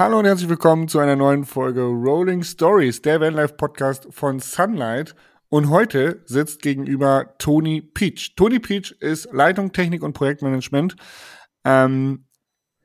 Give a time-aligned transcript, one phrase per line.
[0.00, 5.14] Hallo und herzlich willkommen zu einer neuen Folge Rolling Stories, der Vanlife Podcast von Sunlight.
[5.50, 8.34] Und heute sitzt gegenüber Tony Peach.
[8.34, 10.96] Tony Peach ist Leitung, Technik und Projektmanagement,
[11.66, 12.24] ähm,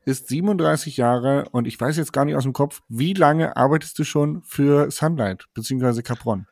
[0.03, 3.97] ist 37 Jahre und ich weiß jetzt gar nicht aus dem Kopf, wie lange arbeitest
[3.97, 6.01] du schon für Sunlight bzw.
[6.01, 6.47] Capron?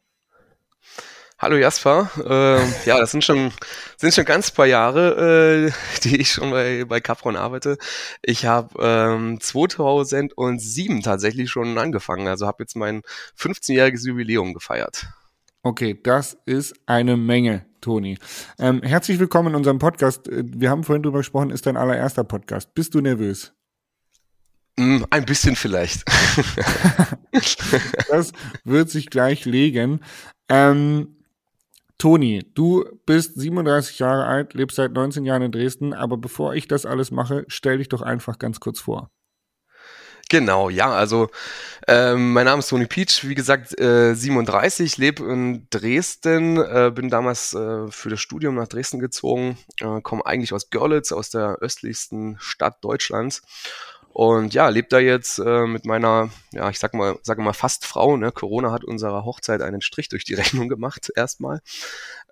[1.43, 2.09] Hallo Jasper.
[2.25, 3.51] Äh, ja, das sind schon
[3.97, 7.77] sind schon ganz paar Jahre, äh, die ich schon bei bei Capron arbeite.
[8.21, 13.01] Ich habe ähm, 2007 tatsächlich schon angefangen, also habe jetzt mein
[13.37, 15.07] 15-jähriges Jubiläum gefeiert.
[15.63, 18.17] Okay, das ist eine Menge, Toni.
[18.57, 20.29] Ähm, herzlich willkommen in unserem Podcast.
[20.29, 22.73] Äh, wir haben vorhin drüber gesprochen, ist dein allererster Podcast.
[22.73, 23.51] Bist du nervös?
[24.77, 26.05] Mm, ein bisschen vielleicht.
[28.07, 28.31] das
[28.63, 29.99] wird sich gleich legen.
[30.47, 31.12] Ähm,
[32.03, 36.67] Toni, du bist 37 Jahre alt, lebst seit 19 Jahren in Dresden, aber bevor ich
[36.67, 39.09] das alles mache, stell dich doch einfach ganz kurz vor.
[40.29, 41.29] Genau, ja, also
[41.87, 47.09] ähm, mein Name ist Toni Peach, wie gesagt, äh, 37, lebe in Dresden, äh, bin
[47.09, 51.59] damals äh, für das Studium nach Dresden gezogen, äh, komme eigentlich aus Görlitz, aus der
[51.61, 53.43] östlichsten Stadt Deutschlands
[54.13, 57.87] und ja, lebt da jetzt äh, mit meiner, ja, ich sag mal, sage mal fast
[57.87, 58.15] Frau.
[58.15, 58.31] Ne?
[58.31, 61.61] Corona hat unserer Hochzeit einen Strich durch die Rechnung gemacht erstmal.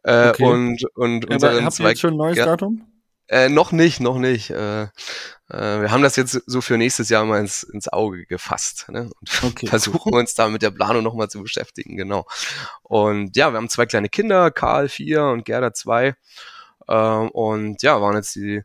[0.03, 0.43] Äh, okay.
[0.43, 2.85] Und und ja, unseren habt ihr jetzt schon ein neues ja, Datum?
[3.27, 4.51] Äh, noch nicht, noch nicht.
[4.51, 4.89] Äh, äh,
[5.49, 9.09] wir haben das jetzt so für nächstes Jahr mal ins, ins Auge gefasst ne?
[9.19, 12.27] und okay, versuchen uns da mit der Planung nochmal zu beschäftigen, genau.
[12.83, 16.13] Und ja, wir haben zwei kleine Kinder, Karl vier und Gerda zwei.
[16.87, 18.61] Äh, und ja, waren jetzt die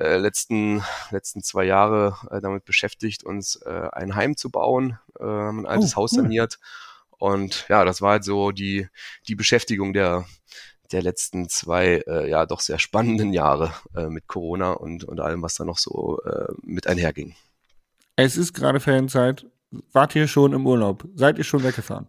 [0.00, 5.24] äh, letzten, letzten zwei Jahre äh, damit beschäftigt, uns äh, ein Heim zu bauen, äh,
[5.24, 6.58] haben ein altes oh, Haus saniert.
[7.18, 8.88] Und ja, das war halt so die,
[9.28, 10.24] die Beschäftigung der,
[10.90, 15.42] der letzten zwei, äh, ja, doch sehr spannenden Jahre äh, mit Corona und, und allem,
[15.42, 17.34] was da noch so äh, mit einherging.
[18.16, 19.46] Es ist gerade Ferienzeit.
[19.92, 21.06] Wart ihr schon im Urlaub?
[21.14, 22.08] Seid ihr schon weggefahren?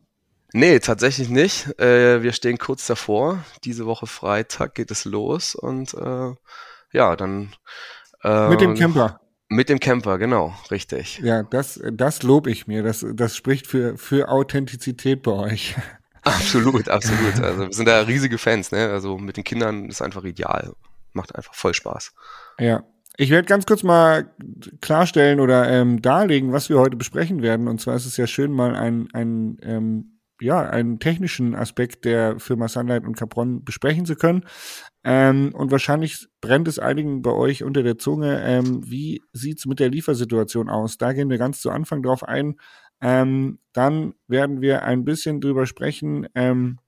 [0.54, 1.80] Nee, tatsächlich nicht.
[1.80, 3.44] Äh, wir stehen kurz davor.
[3.64, 6.34] Diese Woche Freitag geht es los und äh,
[6.92, 7.52] ja, dann.
[8.24, 9.20] Äh, mit dem Camper.
[9.50, 11.20] Mit dem Camper, genau, richtig.
[11.20, 12.84] Ja, das, das lobe ich mir.
[12.84, 15.76] Das, das spricht für, für Authentizität bei euch.
[16.24, 17.42] Absolut, absolut.
[17.42, 18.90] Also wir sind da riesige Fans, ne?
[18.92, 20.74] Also mit den Kindern ist einfach ideal.
[21.14, 22.14] Macht einfach voll Spaß.
[22.60, 22.84] Ja.
[23.18, 24.32] Ich werde ganz kurz mal
[24.82, 27.68] klarstellen oder ähm, darlegen, was wir heute besprechen werden.
[27.68, 30.11] Und zwar ist es ja schön, mal ein, ein ähm,
[30.42, 34.46] ja, einen technischen Aspekt der Firma Sunlight und Capron besprechen zu können.
[35.04, 38.42] Ähm, und wahrscheinlich brennt es einigen bei euch unter der Zunge.
[38.44, 40.98] Ähm, wie sieht's mit der Liefersituation aus?
[40.98, 42.56] Da gehen wir ganz zu Anfang drauf ein.
[43.02, 46.80] Ähm, dann werden wir ein bisschen drüber sprechen, ähm,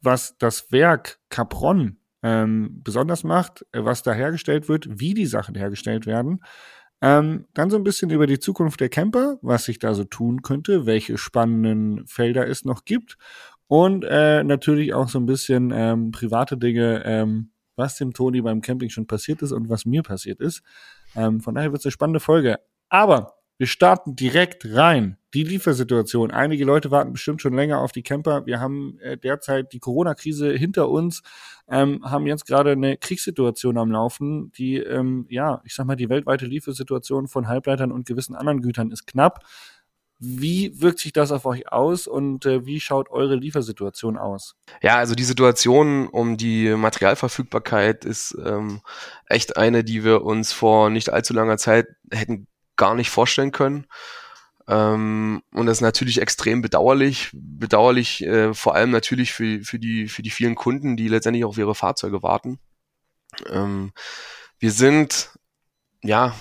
[0.00, 5.54] was das Werk Capron ähm, besonders macht, äh, was da hergestellt wird, wie die Sachen
[5.54, 6.40] hergestellt werden.
[7.02, 10.42] Ähm, dann so ein bisschen über die Zukunft der Camper, was sich da so tun
[10.42, 13.18] könnte, welche spannenden Felder es noch gibt
[13.68, 18.62] und äh, natürlich auch so ein bisschen ähm, private Dinge, ähm, was dem Toni beim
[18.62, 20.62] Camping schon passiert ist und was mir passiert ist.
[21.14, 22.58] Ähm, von daher wird es eine spannende Folge.
[22.88, 25.18] Aber wir starten direkt rein.
[25.36, 26.30] Die Liefersituation.
[26.30, 28.46] Einige Leute warten bestimmt schon länger auf die Camper.
[28.46, 31.22] Wir haben äh, derzeit die Corona-Krise hinter uns,
[31.68, 36.08] ähm, haben jetzt gerade eine Kriegssituation am Laufen, die, ähm, ja, ich sag mal, die
[36.08, 39.44] weltweite Liefersituation von Halbleitern und gewissen anderen Gütern ist knapp.
[40.18, 44.56] Wie wirkt sich das auf euch aus und äh, wie schaut eure Liefersituation aus?
[44.80, 48.80] Ja, also die Situation um die Materialverfügbarkeit ist ähm,
[49.26, 52.46] echt eine, die wir uns vor nicht allzu langer Zeit hätten
[52.76, 53.86] gar nicht vorstellen können.
[54.68, 57.30] Ähm, und das ist natürlich extrem bedauerlich.
[57.32, 61.58] Bedauerlich äh, vor allem natürlich für, für, die, für die vielen Kunden, die letztendlich auf
[61.58, 62.58] ihre Fahrzeuge warten.
[63.48, 63.92] Ähm,
[64.58, 65.30] wir sind,
[66.02, 66.34] ja,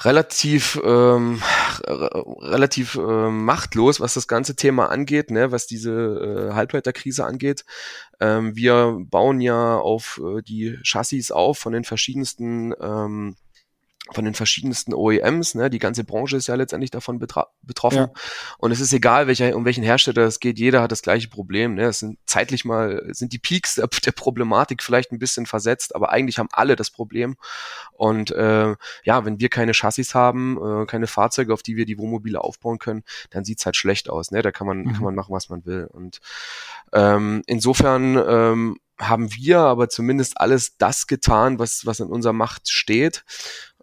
[0.00, 1.40] relativ ähm,
[1.88, 7.64] relativ äh, machtlos, was das ganze Thema angeht, ne, was diese äh, Halbleiterkrise angeht.
[8.20, 13.36] Ähm, wir bauen ja auf äh, die Chassis auf von den verschiedensten ähm,
[14.12, 15.68] von den verschiedensten OEMs, ne?
[15.68, 17.98] die ganze Branche ist ja letztendlich davon betroffen.
[17.98, 18.10] Ja.
[18.58, 21.74] Und es ist egal, welcher, um welchen Hersteller es geht, jeder hat das gleiche Problem.
[21.74, 21.86] Ne?
[21.86, 26.10] Es sind zeitlich mal, sind die Peaks der, der Problematik vielleicht ein bisschen versetzt, aber
[26.10, 27.36] eigentlich haben alle das Problem.
[27.92, 31.98] Und äh, ja, wenn wir keine Chassis haben, äh, keine Fahrzeuge, auf die wir die
[31.98, 34.30] Wohnmobile aufbauen können, dann sieht's halt schlecht aus.
[34.30, 34.42] Ne?
[34.42, 34.92] Da kann man, mhm.
[34.92, 35.88] kann man machen, was man will.
[35.92, 36.20] Und
[36.92, 42.70] ähm, insofern ähm, haben wir aber zumindest alles das getan, was, was in unserer Macht
[42.70, 43.24] steht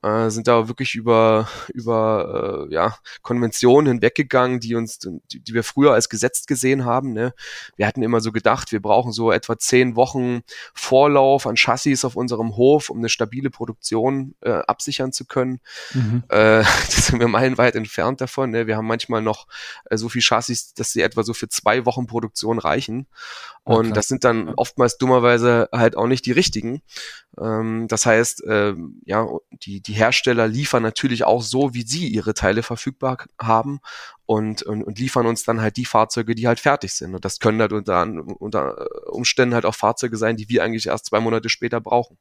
[0.04, 5.64] äh, sind da wirklich über, über äh, ja, Konventionen hinweggegangen, die uns, die, die wir
[5.64, 7.14] früher als gesetzt gesehen haben.
[7.14, 7.34] Ne?
[7.78, 10.42] Wir hatten immer so gedacht, wir brauchen so etwa zehn Wochen
[10.74, 15.62] Vorlauf an Chassis auf unserem Hof, um eine stabile Produktion äh, absichern zu können.
[15.94, 16.24] Mhm.
[16.28, 18.52] Äh, das sind wir meilenweit entfernt davon.
[18.52, 18.68] Ne?
[18.68, 19.48] Wir haben manchmal noch
[19.86, 23.08] äh, so viel Chassis, dass sie etwa so für zwei Wochen Produktion reichen.
[23.64, 23.94] Und okay.
[23.94, 26.82] das sind dann oftmals dummerweise halt auch nicht die richtigen.
[27.40, 28.74] Ähm, das heißt, äh,
[29.06, 33.80] ja, die, die Hersteller liefern natürlich auch so, wie sie ihre Teile verfügbar haben
[34.26, 37.16] und, und, und liefern uns dann halt die Fahrzeuge, die halt fertig sind.
[37.16, 38.04] Und das können halt unter,
[38.40, 42.18] unter Umständen halt auch Fahrzeuge sein, die wir eigentlich erst zwei Monate später brauchen.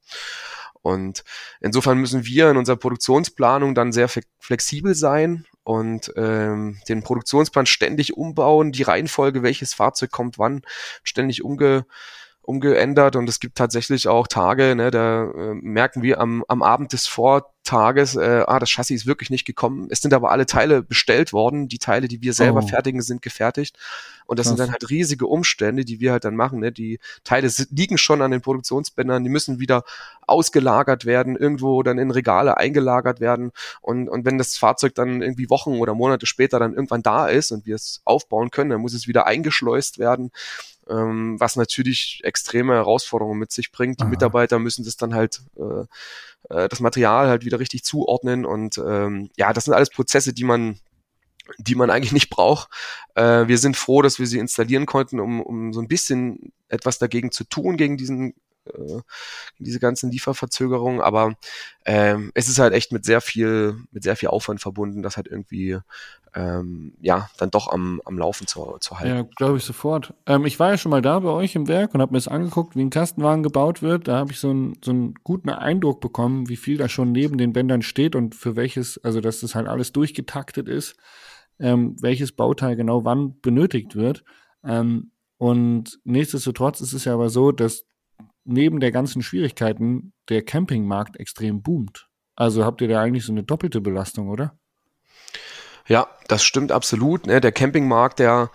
[0.82, 1.22] Und
[1.60, 4.08] insofern müssen wir in unserer Produktionsplanung dann sehr
[4.38, 10.62] flexibel sein und ähm, den Produktionsplan ständig umbauen, die Reihenfolge, welches Fahrzeug kommt wann,
[11.04, 11.86] ständig umge
[12.44, 16.92] umgeändert und es gibt tatsächlich auch Tage, ne, da äh, merken wir am, am Abend
[16.92, 17.06] des
[17.64, 19.86] Vortages, äh, ah, das Chassis ist wirklich nicht gekommen.
[19.90, 21.68] Es sind aber alle Teile bestellt worden.
[21.68, 22.66] Die Teile, die wir selber oh.
[22.66, 23.76] fertigen, sind gefertigt.
[24.26, 24.56] Und das Krass.
[24.56, 26.60] sind dann halt riesige Umstände, die wir halt dann machen.
[26.60, 26.72] Ne?
[26.72, 29.84] Die Teile liegen schon an den Produktionsbändern, die müssen wieder
[30.26, 33.52] ausgelagert werden, irgendwo dann in Regale eingelagert werden.
[33.80, 37.52] Und, und wenn das Fahrzeug dann irgendwie Wochen oder Monate später dann irgendwann da ist
[37.52, 40.30] und wir es aufbauen können, dann muss es wieder eingeschleust werden
[40.90, 44.00] ähm, was natürlich extreme Herausforderungen mit sich bringt.
[44.00, 44.10] Die Aha.
[44.10, 45.84] Mitarbeiter müssen das dann halt äh,
[46.48, 50.44] äh, das Material halt wieder richtig zuordnen und ähm, ja, das sind alles Prozesse, die
[50.44, 50.78] man
[51.58, 52.70] die man eigentlich nicht braucht.
[53.14, 56.98] Äh, wir sind froh, dass wir sie installieren konnten, um, um so ein bisschen etwas
[56.98, 58.34] dagegen zu tun, gegen diesen
[58.66, 59.00] äh,
[59.58, 61.34] diese ganzen Lieferverzögerungen, aber
[61.84, 65.28] ähm, es ist halt echt mit sehr viel, mit sehr viel Aufwand verbunden, das halt
[65.28, 65.78] irgendwie
[66.34, 69.14] ähm, ja dann doch am, am Laufen zu, zu halten.
[69.14, 70.14] Ja, glaube ich sofort.
[70.26, 72.28] Ähm, ich war ja schon mal da bei euch im Werk und habe mir das
[72.28, 74.08] angeguckt, wie ein Kastenwagen gebaut wird.
[74.08, 77.36] Da habe ich so, ein, so einen guten Eindruck bekommen, wie viel da schon neben
[77.38, 80.96] den Bändern steht und für welches, also dass das halt alles durchgetaktet ist,
[81.58, 84.24] ähm, welches Bauteil genau wann benötigt wird.
[84.64, 87.84] Ähm, und nichtsdestotrotz ist es ja aber so, dass
[88.44, 92.08] neben der ganzen Schwierigkeiten der Campingmarkt extrem boomt.
[92.34, 94.56] Also habt ihr da eigentlich so eine doppelte Belastung, oder?
[95.86, 97.26] Ja, das stimmt absolut.
[97.26, 97.40] Ne?
[97.40, 98.50] Der Campingmarkt, der,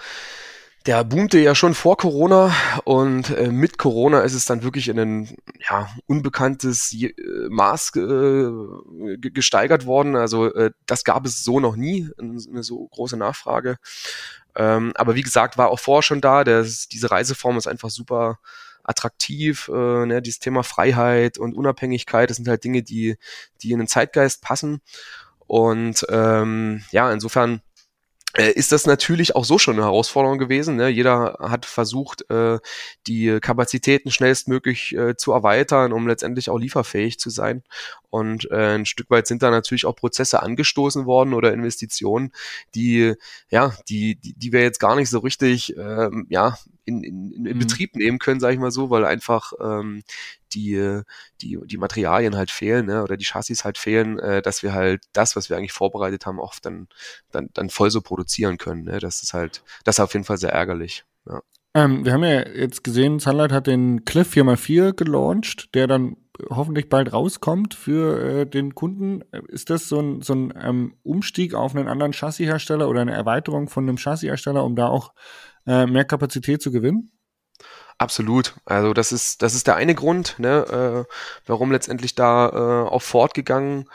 [0.85, 2.53] der boomte ja schon vor Corona
[2.85, 5.37] und äh, mit Corona ist es dann wirklich in ein
[5.69, 7.13] ja, unbekanntes äh,
[7.49, 10.15] Maß äh, gesteigert worden.
[10.15, 13.77] Also äh, das gab es so noch nie, eine so große Nachfrage.
[14.55, 16.43] Ähm, aber wie gesagt, war auch vorher schon da.
[16.43, 18.39] Der, diese Reiseform ist einfach super
[18.87, 23.17] attraktiv, äh, ne, dieses Thema Freiheit und Unabhängigkeit, das sind halt Dinge, die,
[23.61, 24.81] die in den Zeitgeist passen.
[25.45, 27.61] Und ähm, ja, insofern
[28.37, 30.75] äh, ist das natürlich auch so schon eine Herausforderung gewesen.
[30.75, 30.89] Ne?
[30.89, 32.59] Jeder hat versucht, äh,
[33.07, 37.63] die Kapazitäten schnellstmöglich äh, zu erweitern, um letztendlich auch lieferfähig zu sein.
[38.09, 42.31] Und äh, ein Stück weit sind da natürlich auch Prozesse angestoßen worden oder Investitionen,
[42.75, 43.15] die
[43.49, 46.57] ja, die, die, die wir jetzt gar nicht so richtig ähm, ja
[46.87, 47.59] in, in, in mhm.
[47.59, 50.03] Betrieb nehmen können, sage ich mal so, weil einfach ähm,
[50.53, 51.01] die,
[51.41, 55.03] die, die Materialien halt fehlen, ne, oder die Chassis halt fehlen, äh, dass wir halt
[55.13, 56.87] das, was wir eigentlich vorbereitet haben, oft dann,
[57.31, 58.83] dann, dann voll so produzieren können.
[58.83, 58.99] Ne?
[58.99, 61.03] Das ist halt, das ist auf jeden Fall sehr ärgerlich.
[61.29, 61.41] Ja.
[61.73, 66.15] Ähm, wir haben ja jetzt gesehen, Sunlight hat den Cliff 4x4 gelauncht, der dann
[66.49, 69.23] hoffentlich bald rauskommt für äh, den Kunden.
[69.47, 73.67] Ist das so ein, so ein ähm, Umstieg auf einen anderen Chassishersteller oder eine Erweiterung
[73.67, 75.13] von einem Chassishersteller, um da auch
[75.67, 77.11] äh, mehr Kapazität zu gewinnen?
[77.99, 78.53] Absolut.
[78.65, 81.11] Also das ist das ist der eine Grund, ne, äh,
[81.47, 83.85] warum letztendlich da äh, auf Ford gegangen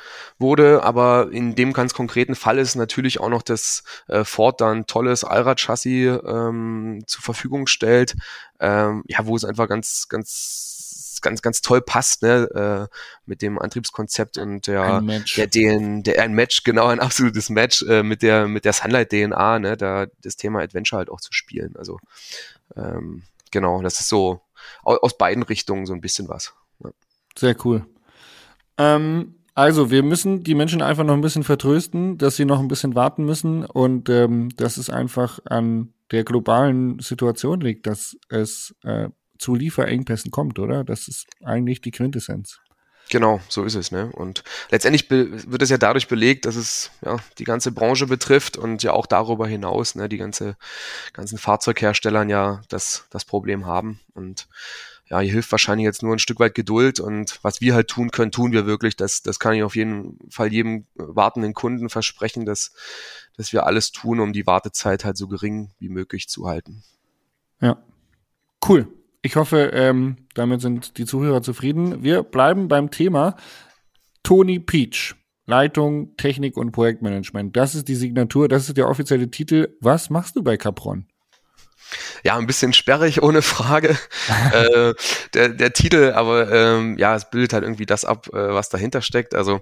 [0.40, 0.82] wurde.
[0.82, 5.22] Aber in dem ganz konkreten Fall ist natürlich auch noch, dass äh, Ford dann tolles
[5.22, 8.16] Allrad-Chassis ähm, zur Verfügung stellt,
[8.58, 10.71] ähm, ja, wo es einfach ganz ganz
[11.22, 15.02] ganz ganz toll passt, ne, äh, mit dem Antriebskonzept und der
[15.36, 19.10] der den der ein Match genau ein absolutes Match äh, mit der mit der Sunlight
[19.10, 21.74] DNA, ne, da das Thema Adventure halt auch zu spielen.
[21.76, 21.98] Also
[22.76, 24.40] ähm, genau, das ist so
[24.84, 26.54] aus beiden Richtungen so ein bisschen was.
[26.82, 26.90] Ja.
[27.36, 27.86] Sehr cool.
[28.78, 32.68] Ähm, also, wir müssen die Menschen einfach noch ein bisschen vertrösten, dass sie noch ein
[32.68, 38.74] bisschen warten müssen und ähm, dass es einfach an der globalen Situation liegt, dass es
[38.82, 39.08] äh,
[39.42, 40.84] zu Lieferengpässen kommt, oder?
[40.84, 42.60] Das ist eigentlich die Quintessenz.
[43.10, 43.90] Genau, so ist es.
[43.90, 44.10] Ne?
[44.12, 48.82] Und letztendlich wird es ja dadurch belegt, dass es ja die ganze Branche betrifft und
[48.82, 50.56] ja auch darüber hinaus ne, die ganze
[51.12, 54.00] ganzen Fahrzeugherstellern ja das das Problem haben.
[54.14, 54.48] Und
[55.10, 58.10] ja, hier hilft wahrscheinlich jetzt nur ein Stück weit Geduld und was wir halt tun
[58.10, 58.96] können, tun wir wirklich.
[58.96, 62.72] Das, das kann ich auf jeden Fall jedem wartenden Kunden versprechen, dass,
[63.36, 66.82] dass wir alles tun, um die Wartezeit halt so gering wie möglich zu halten.
[67.60, 67.76] Ja.
[68.66, 68.88] Cool.
[69.22, 72.02] Ich hoffe, ähm, damit sind die Zuhörer zufrieden.
[72.02, 73.36] Wir bleiben beim Thema
[74.24, 75.14] Tony Peach.
[75.46, 77.56] Leitung, Technik und Projektmanagement.
[77.56, 79.76] Das ist die Signatur, das ist der offizielle Titel.
[79.80, 81.06] Was machst du bei Capron?
[82.22, 83.98] Ja, ein bisschen sperrig, ohne Frage.
[84.52, 84.94] äh,
[85.34, 89.02] der, der Titel, aber ähm, ja, es bildet halt irgendwie das ab, äh, was dahinter
[89.02, 89.34] steckt.
[89.34, 89.60] Also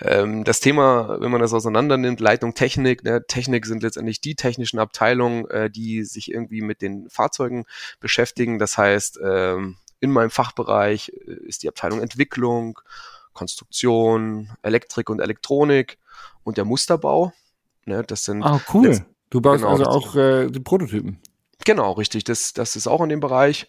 [0.00, 4.34] ähm, das Thema, wenn man das auseinander nimmt, Leitung Technik, ne, Technik sind letztendlich die
[4.34, 7.64] technischen Abteilungen, äh, die sich irgendwie mit den Fahrzeugen
[8.00, 8.58] beschäftigen.
[8.58, 12.78] Das heißt, ähm, in meinem Fachbereich äh, ist die Abteilung Entwicklung,
[13.32, 15.98] Konstruktion, Elektrik und Elektronik
[16.44, 17.32] und der Musterbau.
[17.86, 19.04] Ne, das sind ah, cool.
[19.30, 21.18] Du baust genau, also auch äh, die Prototypen.
[21.64, 22.24] Genau, richtig.
[22.24, 23.68] Das, das ist auch in dem Bereich.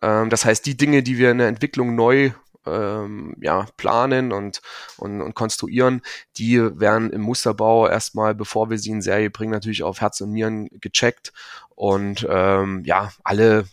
[0.00, 2.30] Ähm, das heißt, die Dinge, die wir in der Entwicklung neu
[2.66, 4.60] ähm, ja, planen und,
[4.96, 6.02] und, und konstruieren,
[6.36, 10.32] die werden im Musterbau erstmal, bevor wir sie in Serie bringen, natürlich auf Herz und
[10.32, 11.32] Nieren gecheckt.
[11.74, 13.64] Und ähm, ja, alle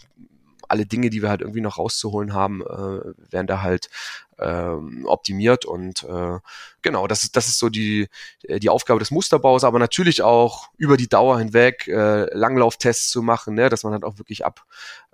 [0.70, 3.90] alle Dinge, die wir halt irgendwie noch rauszuholen haben, äh, werden da halt
[4.38, 6.40] ähm, optimiert und äh,
[6.82, 8.08] genau, das ist, das ist so die,
[8.48, 13.56] die Aufgabe des Musterbaus, aber natürlich auch über die Dauer hinweg äh, Langlauftests zu machen,
[13.56, 14.66] ne, dass man halt auch wirklich ab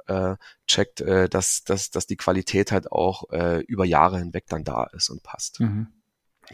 [0.08, 0.36] äh,
[0.68, 4.86] checkt, äh, dass, dass, dass die Qualität halt auch äh, über Jahre hinweg dann da
[4.94, 5.60] ist und passt.
[5.60, 5.88] Mhm.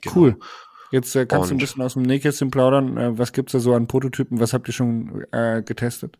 [0.02, 0.16] Genau.
[0.16, 0.40] Cool.
[0.92, 2.98] Jetzt äh, kannst und, du ein bisschen aus dem Nähkästchen plaudern.
[2.98, 4.40] Äh, was gibt's da so an Prototypen?
[4.40, 6.18] Was habt ihr schon äh, getestet?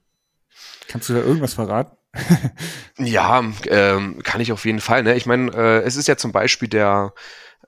[0.88, 1.96] Kannst du da irgendwas verraten?
[2.98, 5.04] Ja, ähm, kann ich auf jeden Fall.
[5.04, 5.16] Ne?
[5.16, 7.14] Ich meine, äh, es ist ja zum Beispiel der,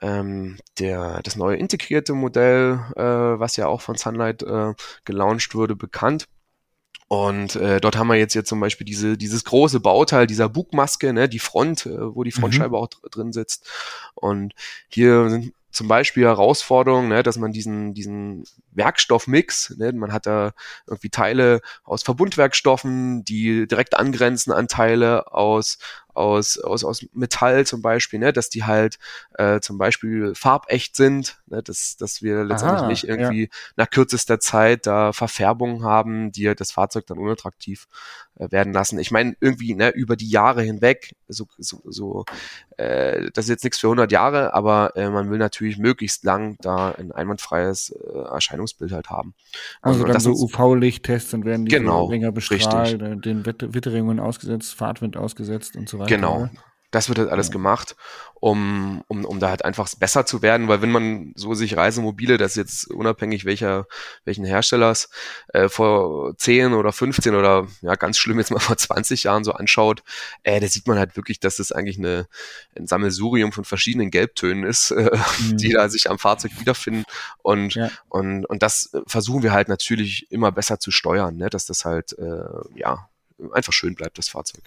[0.02, 4.74] ähm, der, das neue integrierte Modell, äh, was ja auch von Sunlight äh,
[5.06, 6.28] gelauncht wurde, bekannt.
[7.08, 11.14] Und äh, dort haben wir jetzt jetzt zum Beispiel diese, dieses große Bauteil dieser Bugmaske,
[11.14, 12.42] ne, die Front, äh, wo die mhm.
[12.42, 12.84] Frontscheibe mhm.
[12.84, 13.70] auch drin sitzt.
[14.16, 14.54] Und
[14.88, 20.54] hier sind zum Beispiel Herausforderung, ne, dass man diesen, diesen Werkstoffmix, ne, man hat da
[20.88, 25.80] irgendwie Teile aus Verbundwerkstoffen, die direkt angrenzen an Teile aus
[26.14, 29.00] aus, aus, aus Metall zum Beispiel, ne, dass die halt
[29.38, 33.50] äh, zum Beispiel farbecht sind, ne, dass, dass wir letztendlich Aha, nicht irgendwie ja.
[33.76, 37.88] nach kürzester Zeit da Verfärbungen haben, die halt das Fahrzeug dann unattraktiv
[38.36, 38.98] äh, werden lassen.
[39.00, 42.26] Ich meine, irgendwie ne, über die Jahre hinweg, so, so, so
[42.78, 46.58] äh, das ist jetzt nichts für 100 Jahre, aber äh, man will natürlich möglichst lang
[46.62, 49.34] da ein einwandfreies äh, Erscheinungsbild halt haben.
[49.82, 53.22] Also und, dann so UV-Lichttests, dann werden die genau, länger bestrahlt, richtig.
[53.22, 56.03] den Witterungen ausgesetzt, Fahrtwind ausgesetzt und so weiter.
[56.08, 56.50] Genau.
[56.94, 57.54] Das wird halt alles ja.
[57.54, 57.96] gemacht,
[58.36, 62.38] um, um, um da halt einfach besser zu werden, weil wenn man so sich Reisemobile,
[62.38, 63.88] das jetzt unabhängig welcher,
[64.26, 65.10] welchen Herstellers,
[65.54, 69.54] äh, vor 10 oder 15 oder ja, ganz schlimm jetzt mal vor 20 Jahren so
[69.54, 70.04] anschaut,
[70.44, 72.28] äh, da sieht man halt wirklich, dass das eigentlich eine,
[72.78, 75.58] ein Sammelsurium von verschiedenen Gelbtönen ist, äh, mhm.
[75.58, 77.06] die da sich am Fahrzeug wiederfinden.
[77.42, 77.90] Und, ja.
[78.10, 81.50] und, und das versuchen wir halt natürlich immer besser zu steuern, ne?
[81.50, 82.44] dass das halt äh,
[82.76, 83.10] ja
[83.52, 84.64] einfach schön bleibt, das Fahrzeug.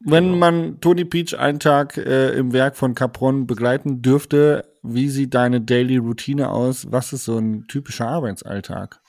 [0.00, 0.36] Wenn genau.
[0.36, 5.60] man Tony Peach einen Tag äh, im Werk von Capron begleiten dürfte, wie sieht deine
[5.60, 6.86] Daily Routine aus?
[6.90, 9.00] Was ist so ein typischer Arbeitsalltag?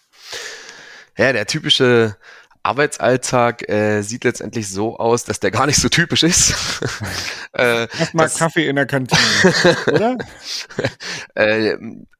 [1.17, 2.15] Ja, der typische
[2.63, 6.53] Arbeitsalltag äh, sieht letztendlich so aus, dass der gar nicht so typisch ist.
[7.53, 9.21] äh, Erstmal Kaffee in der Kantine,
[9.87, 10.17] oder?
[11.35, 11.77] äh,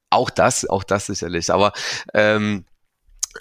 [0.10, 1.52] auch das, auch das sicherlich.
[1.52, 1.74] Aber
[2.14, 2.66] ähm,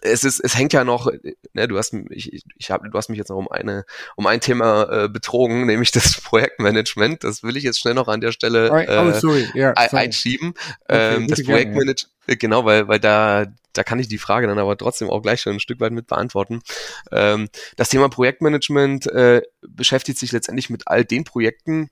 [0.03, 1.11] es ist, es hängt ja noch,
[1.53, 3.85] ne, du hast ich, ich hab, du hast mich jetzt noch um eine,
[4.17, 7.25] um ein Thema äh, betrogen, nämlich das Projektmanagement.
[7.25, 9.49] Das will ich jetzt schnell noch an der Stelle oh, äh, oh, sorry.
[9.55, 10.05] Yeah, sorry.
[10.05, 10.55] einschieben.
[10.89, 12.35] Okay, ähm, das Projektmanagement, ja.
[12.37, 15.55] genau, weil, weil da, da kann ich die Frage dann aber trotzdem auch gleich schon
[15.55, 16.61] ein Stück weit mit beantworten.
[17.13, 21.91] Ähm, das Thema Projektmanagement äh, beschäftigt sich letztendlich mit all den Projekten,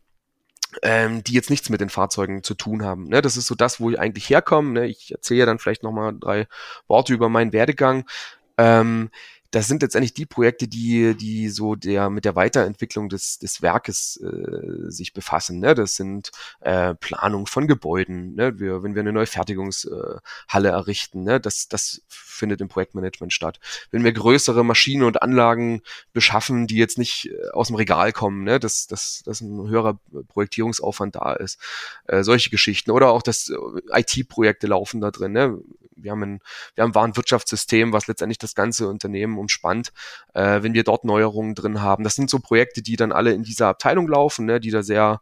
[0.82, 3.08] ähm, die jetzt nichts mit den Fahrzeugen zu tun haben.
[3.08, 3.22] Ne?
[3.22, 4.72] Das ist so das, wo ich eigentlich herkomme.
[4.72, 4.86] Ne?
[4.86, 6.46] Ich erzähle ja dann vielleicht nochmal drei
[6.88, 8.08] Worte über meinen Werdegang.
[8.56, 9.10] Ähm,
[9.54, 14.20] das sind letztendlich die Projekte, die, die so der mit der Weiterentwicklung des, des Werkes
[14.20, 15.60] äh, sich befassen.
[15.60, 15.76] Ne?
[15.76, 18.58] Das sind äh, Planung von Gebäuden, ne?
[18.58, 21.38] wir, wenn wir eine neue Fertigungshalle äh, errichten, ne?
[21.38, 23.60] das, das findet im Projektmanagement statt.
[23.92, 25.82] Wenn wir größere Maschinen und Anlagen
[26.12, 28.58] beschaffen, die jetzt nicht äh, aus dem Regal kommen, ne?
[28.58, 31.60] dass, dass, dass ein höherer Projektierungsaufwand da ist,
[32.08, 32.90] äh, solche Geschichten.
[32.90, 35.30] Oder auch, dass äh, IT-Projekte laufen da drin.
[35.30, 35.60] Ne?
[35.96, 36.40] wir haben ein,
[36.74, 39.92] wir haben ein Warenwirtschaftssystem, was letztendlich das ganze Unternehmen umspannt,
[40.34, 42.04] äh, wenn wir dort Neuerungen drin haben.
[42.04, 45.20] Das sind so Projekte, die dann alle in dieser Abteilung laufen, ne, die da sehr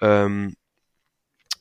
[0.00, 0.56] ähm,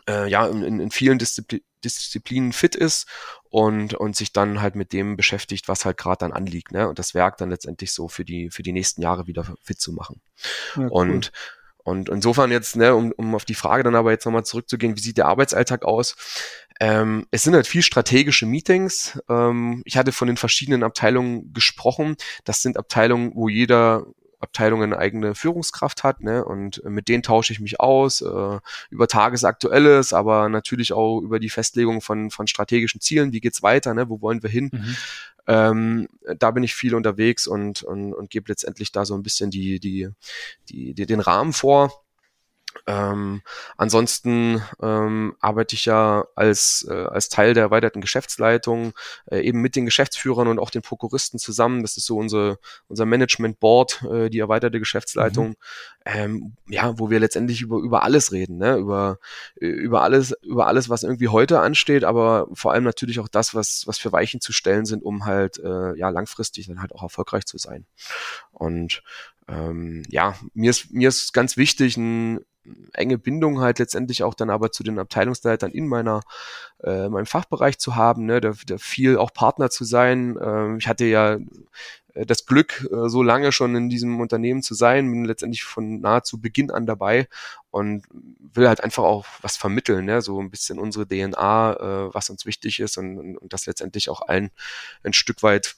[0.08, 3.08] äh, ja, in, in vielen Diszipl Disziplinen fit ist
[3.50, 6.88] und, und sich dann halt mit dem beschäftigt, was halt gerade dann anliegt, ne?
[6.88, 9.92] Und das Werk dann letztendlich so für die, für die nächsten Jahre wieder fit zu
[9.92, 10.22] machen.
[10.78, 10.92] Ja, cool.
[10.92, 11.32] Und
[11.84, 15.02] und insofern jetzt, ne, um, um auf die Frage dann aber jetzt nochmal zurückzugehen, wie
[15.02, 16.16] sieht der Arbeitsalltag aus?
[16.80, 19.22] Ähm, es sind halt viel strategische Meetings.
[19.30, 22.16] Ähm, ich hatte von den verschiedenen Abteilungen gesprochen.
[22.46, 24.06] Das sind Abteilungen, wo jeder
[24.40, 26.44] Abteilung eine eigene Führungskraft hat, ne?
[26.44, 28.60] Und mit denen tausche ich mich aus äh,
[28.90, 33.32] über Tagesaktuelles, aber natürlich auch über die Festlegung von von strategischen Zielen.
[33.32, 33.94] Wie geht's weiter?
[33.94, 34.10] Ne?
[34.10, 34.70] Wo wollen wir hin?
[34.74, 34.98] Mhm.
[35.48, 36.08] Ähm,
[36.40, 39.80] da bin ich viel unterwegs und und, und gebe letztendlich da so ein bisschen die
[39.80, 40.10] die
[40.70, 42.03] die, die den Rahmen vor
[42.86, 43.42] ähm,
[43.78, 48.94] ansonsten ähm, arbeite ich ja als, äh, als Teil der erweiterten Geschäftsleitung
[49.26, 51.82] äh, eben mit den Geschäftsführern und auch den Prokuristen zusammen.
[51.82, 55.56] Das ist so unsere, unser Management Board, äh, die erweiterte Geschäftsleitung, mhm.
[56.06, 58.76] ähm, ja, wo wir letztendlich über, über alles reden, ne?
[58.76, 59.20] über,
[59.56, 63.84] über alles, über alles, was irgendwie heute ansteht, aber vor allem natürlich auch das, was,
[63.86, 67.46] was für Weichen zu stellen sind, um halt äh, ja langfristig dann halt auch erfolgreich
[67.46, 67.86] zu sein.
[68.52, 69.04] Und
[69.48, 72.40] ähm, ja, mir ist, mir ist ganz wichtig, ein,
[72.94, 76.22] enge Bindung halt letztendlich auch dann aber zu den Abteilungsleitern in meiner
[76.84, 80.38] äh, meinem Fachbereich zu haben, ne, da, da viel auch Partner zu sein.
[80.42, 81.38] Ähm, ich hatte ja
[82.14, 86.00] äh, das Glück, äh, so lange schon in diesem Unternehmen zu sein, bin letztendlich von
[86.02, 87.28] nahezu Beginn an dabei
[87.72, 90.22] und will halt einfach auch was vermitteln, ne?
[90.22, 94.22] so ein bisschen unsere DNA, äh, was uns wichtig ist und, und das letztendlich auch
[94.22, 94.52] allen
[95.04, 95.76] ein Stück weit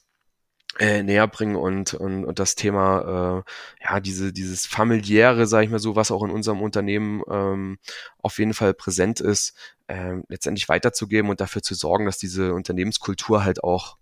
[0.80, 3.44] äh, näher bringen und, und, und das Thema,
[3.82, 7.78] äh, ja, diese, dieses familiäre, sage ich mal so, was auch in unserem Unternehmen ähm,
[8.18, 9.56] auf jeden Fall präsent ist,
[9.88, 13.98] äh, letztendlich weiterzugeben und dafür zu sorgen, dass diese Unternehmenskultur halt auch,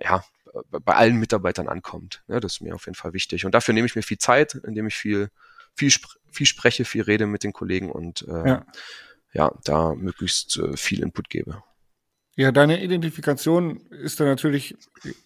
[0.00, 0.24] ja,
[0.70, 2.22] bei allen Mitarbeitern ankommt.
[2.28, 3.44] Ja, das ist mir auf jeden Fall wichtig.
[3.44, 5.30] Und dafür nehme ich mir viel Zeit, indem ich viel,
[5.74, 8.66] viel, sp viel spreche, viel rede mit den Kollegen und äh, ja.
[9.32, 11.62] ja, da möglichst äh, viel Input gebe.
[12.36, 14.76] Ja, deine Identifikation ist da natürlich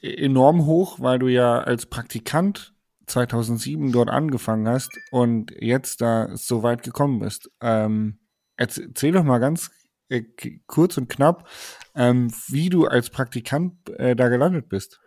[0.03, 2.75] e-, enorm hoch, weil du ja als Praktikant
[3.07, 7.51] 2007 dort angefangen hast und jetzt da so weit gekommen bist.
[7.63, 8.19] Ähm,
[8.57, 9.71] erzähl doch mal ganz
[10.11, 10.23] äh,
[10.67, 11.49] kurz und knapp,
[11.95, 15.01] ähm, wie du als Praktikant äh, da gelandet bist.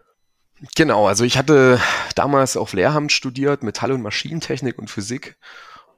[0.75, 1.79] Genau, also ich hatte
[2.15, 5.37] damals auf Lehramt studiert, Metall- und Maschinentechnik und Physik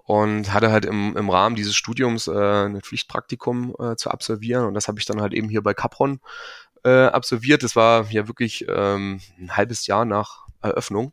[0.03, 4.73] und hatte halt im, im Rahmen dieses Studiums äh, ein Pflichtpraktikum äh, zu absolvieren und
[4.73, 6.19] das habe ich dann halt eben hier bei Capron
[6.83, 7.63] äh, absolviert.
[7.63, 11.11] Das war ja wirklich ähm, ein halbes Jahr nach Eröffnung.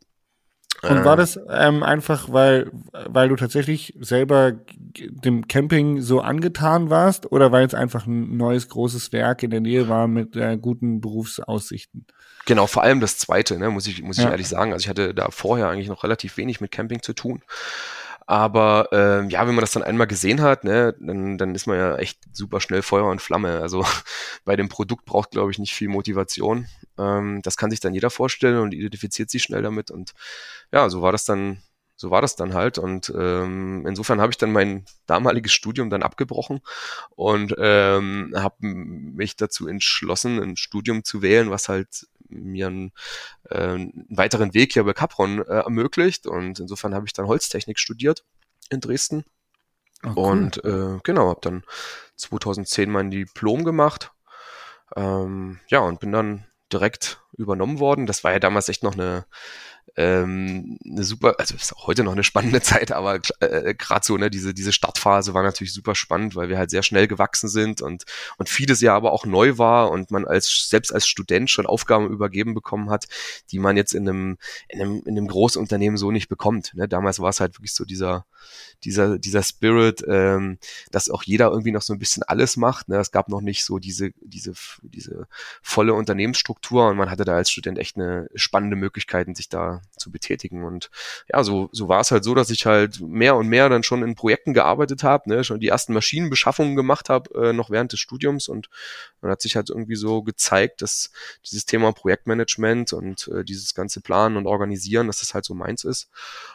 [0.83, 4.53] Und war äh, das ähm, einfach, weil, weil du tatsächlich selber
[4.97, 9.61] dem Camping so angetan warst oder weil es einfach ein neues großes Werk in der
[9.61, 12.07] Nähe war mit äh, guten Berufsaussichten?
[12.45, 14.31] Genau, vor allem das zweite, ne, muss ich, muss ich ja.
[14.31, 14.73] ehrlich sagen.
[14.73, 17.43] Also ich hatte da vorher eigentlich noch relativ wenig mit Camping zu tun.
[18.31, 21.77] Aber ähm, ja, wenn man das dann einmal gesehen hat, ne, dann, dann ist man
[21.77, 23.59] ja echt super schnell Feuer und Flamme.
[23.59, 23.85] Also
[24.45, 26.67] bei dem Produkt braucht, glaube ich, nicht viel Motivation.
[26.97, 29.91] Ähm, das kann sich dann jeder vorstellen und identifiziert sich schnell damit.
[29.91, 30.13] Und
[30.71, 31.61] ja, so war das dann,
[31.97, 32.77] so war das dann halt.
[32.77, 36.61] Und ähm, insofern habe ich dann mein damaliges Studium dann abgebrochen
[37.09, 42.91] und ähm, habe mich dazu entschlossen, ein Studium zu wählen, was halt mir einen,
[43.49, 46.27] äh, einen weiteren Weg hier bei Capron äh, ermöglicht.
[46.27, 48.23] Und insofern habe ich dann Holztechnik studiert
[48.69, 49.23] in Dresden.
[50.03, 50.17] Oh, cool.
[50.17, 51.63] Und äh, genau, habe dann
[52.15, 54.11] 2010 mein Diplom gemacht.
[54.95, 58.05] Ähm, ja, und bin dann direkt übernommen worden.
[58.05, 59.25] Das war ja damals echt noch eine
[59.97, 64.17] ähm, eine super, also ist auch heute noch eine spannende Zeit, aber äh, gerade so,
[64.17, 67.81] ne, diese, diese Startphase war natürlich super spannend, weil wir halt sehr schnell gewachsen sind
[67.81, 68.05] und,
[68.37, 72.09] und vieles ja aber auch neu war und man als, selbst als Student schon Aufgaben
[72.09, 73.07] übergeben bekommen hat,
[73.51, 74.37] die man jetzt in einem,
[74.69, 76.73] in einem, in einem Großunternehmen so nicht bekommt.
[76.73, 76.87] Ne?
[76.87, 78.25] Damals war es halt wirklich so dieser,
[78.83, 80.57] dieser, dieser Spirit, ähm,
[80.91, 82.89] dass auch jeder irgendwie noch so ein bisschen alles macht.
[82.89, 82.97] Ne?
[82.97, 85.27] Es gab noch nicht so diese, diese, diese
[85.61, 90.11] volle Unternehmensstruktur und man hatte da als Student echt eine spannende Möglichkeiten, sich da zu
[90.11, 90.63] betätigen.
[90.63, 90.89] Und
[91.31, 94.03] ja, so, so war es halt so, dass ich halt mehr und mehr dann schon
[94.03, 95.43] in Projekten gearbeitet habe, ne?
[95.43, 98.47] schon die ersten Maschinenbeschaffungen gemacht habe, äh, noch während des Studiums.
[98.47, 98.69] Und
[99.21, 101.11] dann hat sich halt irgendwie so gezeigt, dass
[101.45, 105.83] dieses Thema Projektmanagement und äh, dieses ganze Planen und Organisieren, dass das halt so meins
[105.83, 106.09] ist.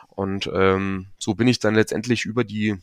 [0.08, 2.78] Und ähm, so bin ich dann letztendlich über die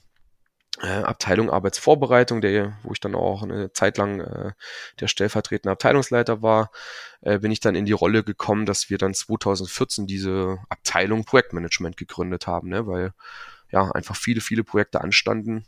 [0.81, 4.51] Abteilung Arbeitsvorbereitung, der, wo ich dann auch eine Zeit lang äh,
[4.99, 6.71] der stellvertretende Abteilungsleiter war,
[7.21, 11.95] äh, bin ich dann in die Rolle gekommen, dass wir dann 2014 diese Abteilung Projektmanagement
[11.95, 12.87] gegründet haben, ne?
[12.87, 13.13] weil
[13.71, 15.65] ja einfach viele, viele Projekte anstanden,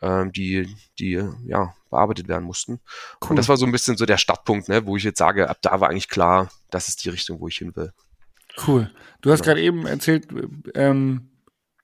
[0.00, 2.80] äh, die, die ja bearbeitet werden mussten.
[3.22, 3.30] Cool.
[3.30, 4.86] Und das war so ein bisschen so der Startpunkt, ne?
[4.86, 7.58] wo ich jetzt sage, ab da war eigentlich klar, das ist die Richtung, wo ich
[7.58, 7.92] hin will.
[8.66, 8.90] Cool.
[9.20, 9.54] Du hast genau.
[9.54, 10.26] gerade eben erzählt,
[10.74, 11.30] ähm,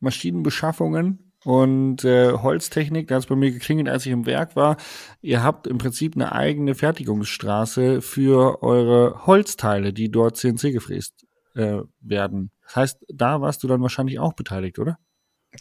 [0.00, 4.76] Maschinenbeschaffungen und äh, Holztechnik, da hat es bei mir geklingelt, als ich im Werk war.
[5.20, 11.80] Ihr habt im Prinzip eine eigene Fertigungsstraße für eure Holzteile, die dort CNC gefräst äh,
[12.00, 12.50] werden.
[12.64, 14.98] Das heißt, da warst du dann wahrscheinlich auch beteiligt, oder?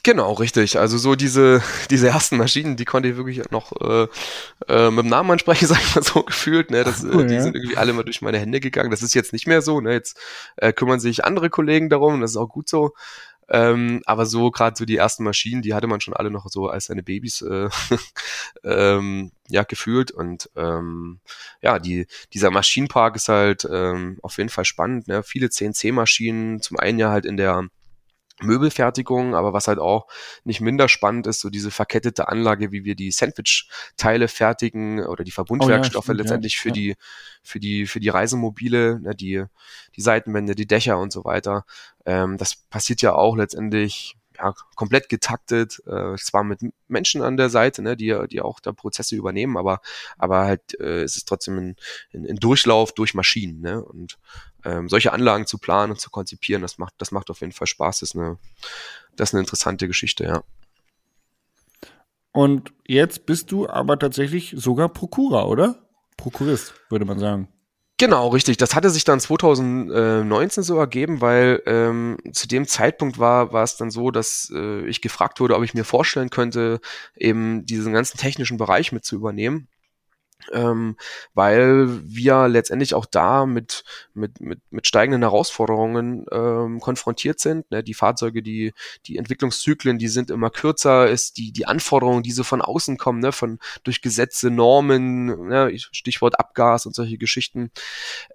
[0.01, 0.79] Genau, richtig.
[0.79, 4.07] Also so diese, diese ersten Maschinen, die konnte ich wirklich noch äh,
[4.67, 6.71] äh, mit dem Namen ansprechen, sag ich mal so gefühlt.
[6.71, 6.83] Ne?
[6.83, 7.41] Das, cool, äh, die ja.
[7.41, 8.89] sind irgendwie alle mal durch meine Hände gegangen.
[8.89, 9.81] Das ist jetzt nicht mehr so.
[9.81, 9.93] Ne?
[9.93, 10.17] Jetzt
[10.55, 12.93] äh, kümmern sich andere Kollegen darum, das ist auch gut so.
[13.49, 16.67] Ähm, aber so gerade so die ersten Maschinen, die hatte man schon alle noch so
[16.67, 17.69] als seine Babys äh,
[18.63, 21.19] ähm, ja gefühlt und ähm,
[21.61, 25.07] ja die dieser Maschinenpark ist halt ähm, auf jeden Fall spannend.
[25.07, 25.23] Ne?
[25.23, 27.67] Viele CNC-Maschinen, zum einen ja halt in der
[28.43, 30.07] Möbelfertigung, aber was halt auch
[30.43, 35.31] nicht minder spannend ist, so diese verkettete Anlage, wie wir die Sandwich-Teile fertigen oder die
[35.31, 36.73] Verbundwerkstoffe oh ja, letztendlich ja, für ja.
[36.73, 36.95] die
[37.43, 39.43] für die für die Reisemobile, ne, die
[39.95, 41.65] die Seitenwände, die Dächer und so weiter.
[42.05, 47.49] Ähm, das passiert ja auch letztendlich ja, komplett getaktet, äh, zwar mit Menschen an der
[47.49, 49.79] Seite, ne, die, die auch da Prozesse übernehmen, aber,
[50.17, 51.75] aber halt äh, es ist trotzdem ein,
[52.13, 53.61] ein, ein Durchlauf durch Maschinen.
[53.61, 53.83] Ne?
[53.83, 54.17] Und
[54.65, 57.67] ähm, solche Anlagen zu planen und zu konzipieren, das macht, das macht auf jeden Fall
[57.67, 57.99] Spaß.
[57.99, 58.37] Das ist eine,
[59.15, 60.43] das ist eine interessante Geschichte, ja.
[62.33, 65.87] Und jetzt bist du aber tatsächlich sogar Prokura, oder?
[66.17, 67.47] Prokurist, würde man sagen.
[67.99, 68.57] Genau, richtig.
[68.57, 73.77] Das hatte sich dann 2019 so ergeben, weil ähm, zu dem Zeitpunkt war, war es
[73.77, 76.79] dann so, dass äh, ich gefragt wurde, ob ich mir vorstellen könnte,
[77.15, 79.67] eben diesen ganzen technischen Bereich mit zu übernehmen
[80.51, 80.97] ähm,
[81.33, 87.69] weil wir letztendlich auch da mit, mit, mit, mit steigenden Herausforderungen ähm, konfrontiert sind.
[87.71, 87.83] Ne?
[87.83, 88.73] Die Fahrzeuge, die,
[89.05, 93.19] die Entwicklungszyklen, die sind immer kürzer, ist die, die Anforderungen, die so von außen kommen,
[93.19, 93.31] ne?
[93.31, 95.71] von durch Gesetze, Normen, ne?
[95.77, 97.71] Stichwort Abgas und solche Geschichten,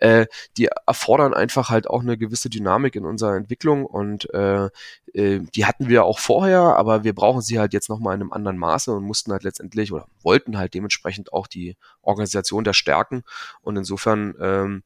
[0.01, 4.69] äh, die erfordern einfach halt auch eine gewisse Dynamik in unserer Entwicklung und äh,
[5.15, 8.33] äh, die hatten wir auch vorher, aber wir brauchen sie halt jetzt nochmal in einem
[8.33, 13.23] anderen Maße und mussten halt letztendlich oder wollten halt dementsprechend auch die Organisation der Stärken.
[13.61, 14.83] Und insofern, ähm,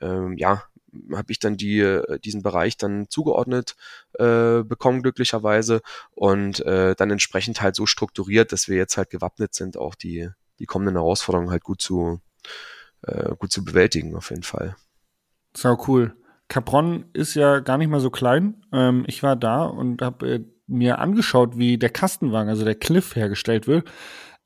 [0.00, 0.64] ähm, ja,
[1.12, 3.76] habe ich dann die, äh, diesen Bereich dann zugeordnet
[4.14, 5.80] äh, bekommen, glücklicherweise,
[6.12, 10.28] und äh, dann entsprechend halt so strukturiert, dass wir jetzt halt gewappnet sind, auch die,
[10.58, 12.20] die kommenden Herausforderungen halt gut zu,
[13.02, 14.76] äh, gut zu bewältigen, auf jeden Fall.
[15.56, 16.14] Sau cool.
[16.48, 18.62] Capron ist ja gar nicht mal so klein.
[18.72, 23.16] Ähm, ich war da und habe äh, mir angeschaut, wie der Kastenwagen, also der Cliff
[23.16, 23.90] hergestellt wird.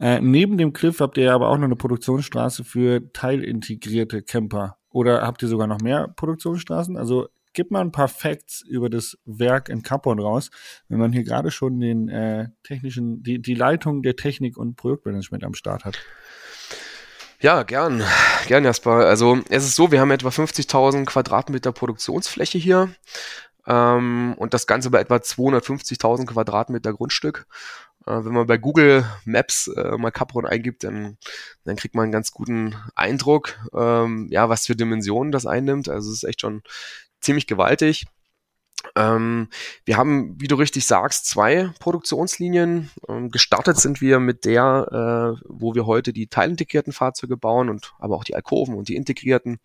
[0.00, 4.78] Äh, neben dem Cliff habt ihr aber auch noch eine Produktionsstraße für teilintegrierte Camper.
[4.90, 6.96] Oder habt ihr sogar noch mehr Produktionsstraßen?
[6.96, 10.50] Also gib mal ein paar Facts über das Werk in Capon raus,
[10.88, 15.44] wenn man hier gerade schon den äh, technischen, die, die Leitung der Technik und Projektmanagement
[15.44, 15.98] am Start hat.
[17.40, 18.02] Ja, gern,
[18.48, 19.06] gern, Jasper.
[19.06, 22.90] Also es ist so, wir haben etwa 50.000 Quadratmeter Produktionsfläche hier
[23.66, 27.46] ähm, und das Ganze bei etwa 250.000 Quadratmeter Grundstück.
[28.08, 31.18] Äh, wenn man bei Google Maps äh, mal Capron eingibt, dann,
[31.64, 35.88] dann kriegt man einen ganz guten Eindruck, ähm, ja, was für Dimensionen das einnimmt.
[35.88, 36.62] Also es ist echt schon
[37.20, 38.06] ziemlich gewaltig.
[38.94, 39.48] Ähm,
[39.84, 42.90] wir haben, wie du richtig sagst, zwei Produktionslinien.
[43.08, 47.92] Ähm, gestartet sind wir mit der, äh, wo wir heute die teilintegrierten Fahrzeuge bauen und
[47.98, 49.58] aber auch die Alkoven und die integrierten.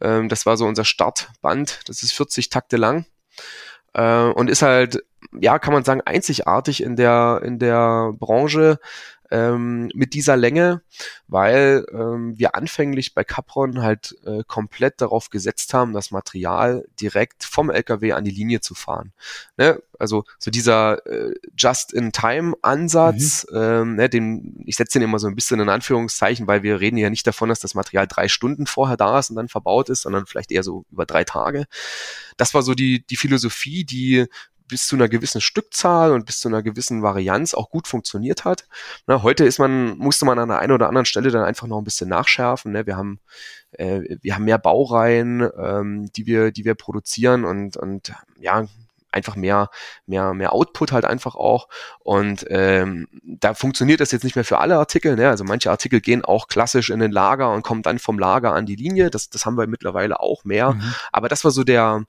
[0.00, 1.80] Ähm, das war so unser Startband.
[1.86, 3.06] Das ist 40 Takte lang
[3.94, 5.02] äh, und ist halt,
[5.32, 8.78] ja, kann man sagen, einzigartig in der, in der Branche
[9.34, 10.82] ähm, mit dieser Länge,
[11.26, 17.42] weil ähm, wir anfänglich bei Capron halt äh, komplett darauf gesetzt haben, das Material direkt
[17.42, 19.12] vom LKW an die Linie zu fahren.
[19.56, 19.82] Ne?
[19.98, 23.56] Also so dieser äh, Just-in-Time-Ansatz, mhm.
[23.56, 26.96] ähm, ne, den, ich setze den immer so ein bisschen in Anführungszeichen, weil wir reden
[26.96, 30.02] ja nicht davon, dass das Material drei Stunden vorher da ist und dann verbaut ist,
[30.02, 31.66] sondern vielleicht eher so über drei Tage.
[32.36, 34.26] Das war so die, die Philosophie, die
[34.68, 38.66] bis zu einer gewissen Stückzahl und bis zu einer gewissen Varianz auch gut funktioniert hat.
[39.06, 41.78] Na, heute ist man, musste man an der einen oder anderen Stelle dann einfach noch
[41.78, 42.72] ein bisschen nachschärfen.
[42.72, 42.86] Ne?
[42.86, 43.20] Wir haben,
[43.72, 48.66] äh, wir haben mehr Baureihen, ähm, die wir, die wir produzieren und, und ja,
[49.14, 49.70] einfach mehr,
[50.06, 51.68] mehr, mehr Output halt einfach auch.
[52.00, 55.16] Und ähm, da funktioniert das jetzt nicht mehr für alle Artikel.
[55.16, 55.28] Ne?
[55.28, 58.66] Also manche Artikel gehen auch klassisch in den Lager und kommen dann vom Lager an
[58.66, 59.10] die Linie.
[59.10, 60.72] Das, das haben wir mittlerweile auch mehr.
[60.72, 60.94] Mhm.
[61.12, 62.04] Aber das war so der,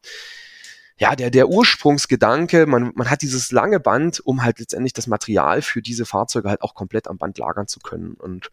[0.97, 5.61] ja, der, der Ursprungsgedanke, man, man hat dieses lange Band, um halt letztendlich das Material
[5.61, 8.13] für diese Fahrzeuge halt auch komplett am Band lagern zu können.
[8.13, 8.49] Und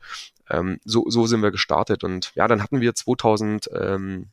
[0.50, 2.02] ähm, so, so sind wir gestartet.
[2.02, 4.30] Und ja, dann hatten wir 2014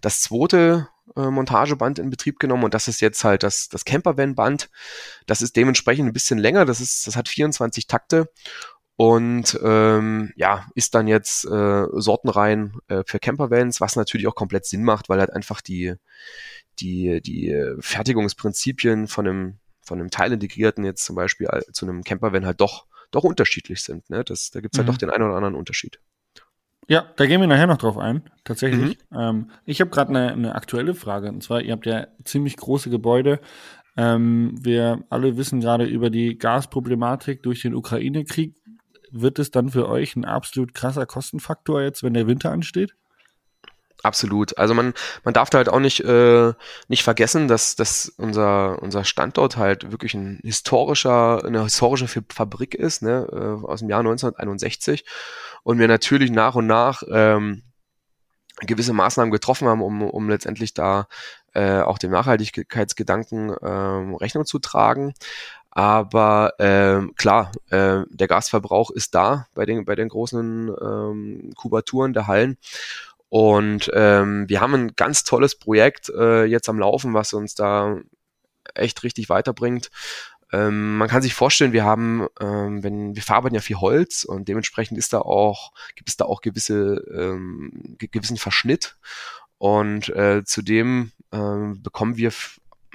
[0.00, 4.70] das zweite äh, Montageband in Betrieb genommen und das ist jetzt halt das, das Campervan-Band.
[5.26, 8.28] Das ist dementsprechend ein bisschen länger, das ist, das hat 24 Takte
[9.00, 14.66] und ähm, ja, ist dann jetzt äh, sortenrein äh, für Campervans, was natürlich auch komplett
[14.66, 15.94] Sinn macht, weil halt einfach die,
[16.80, 22.60] die, die Fertigungsprinzipien von einem, von einem Teilintegrierten jetzt zum Beispiel zu einem Campervan halt
[22.60, 24.10] doch, doch unterschiedlich sind.
[24.10, 24.22] Ne?
[24.22, 24.92] Das, da gibt's halt mhm.
[24.92, 25.98] doch den einen oder anderen Unterschied.
[26.86, 28.98] Ja, da gehen wir nachher noch drauf ein, tatsächlich.
[29.08, 29.18] Mhm.
[29.18, 32.90] Ähm, ich habe gerade eine, eine aktuelle Frage, und zwar, ihr habt ja ziemlich große
[32.90, 33.40] Gebäude.
[33.96, 38.54] Ähm, wir alle wissen gerade über die Gasproblematik durch den Ukraine-Krieg
[39.12, 42.94] wird es dann für euch ein absolut krasser Kostenfaktor jetzt, wenn der Winter ansteht?
[44.02, 44.56] Absolut.
[44.56, 44.94] Also man,
[45.24, 46.52] man darf da halt auch nicht, äh,
[46.88, 53.02] nicht vergessen, dass, dass unser, unser Standort halt wirklich ein historischer, eine historische Fabrik ist,
[53.02, 55.04] ne, äh, aus dem Jahr 1961.
[55.62, 57.62] Und wir natürlich nach und nach ähm,
[58.60, 61.06] gewisse Maßnahmen getroffen haben, um, um letztendlich da
[61.52, 65.14] äh, auch dem Nachhaltigkeitsgedanken ähm, Rechnung zu tragen.
[65.70, 72.12] Aber ähm, klar, äh, der Gasverbrauch ist da bei den, bei den großen ähm, Kubaturen
[72.12, 72.58] der Hallen.
[73.28, 77.98] Und ähm, wir haben ein ganz tolles Projekt äh, jetzt am Laufen, was uns da
[78.74, 79.90] echt richtig weiterbringt.
[80.52, 84.48] Ähm, man kann sich vorstellen, wir haben, ähm, wenn wir verarbeiten ja viel Holz und
[84.48, 88.96] dementsprechend ist da auch, gibt es da auch gewisse, ähm, gewissen Verschnitt.
[89.58, 92.32] Und äh, zudem äh, bekommen wir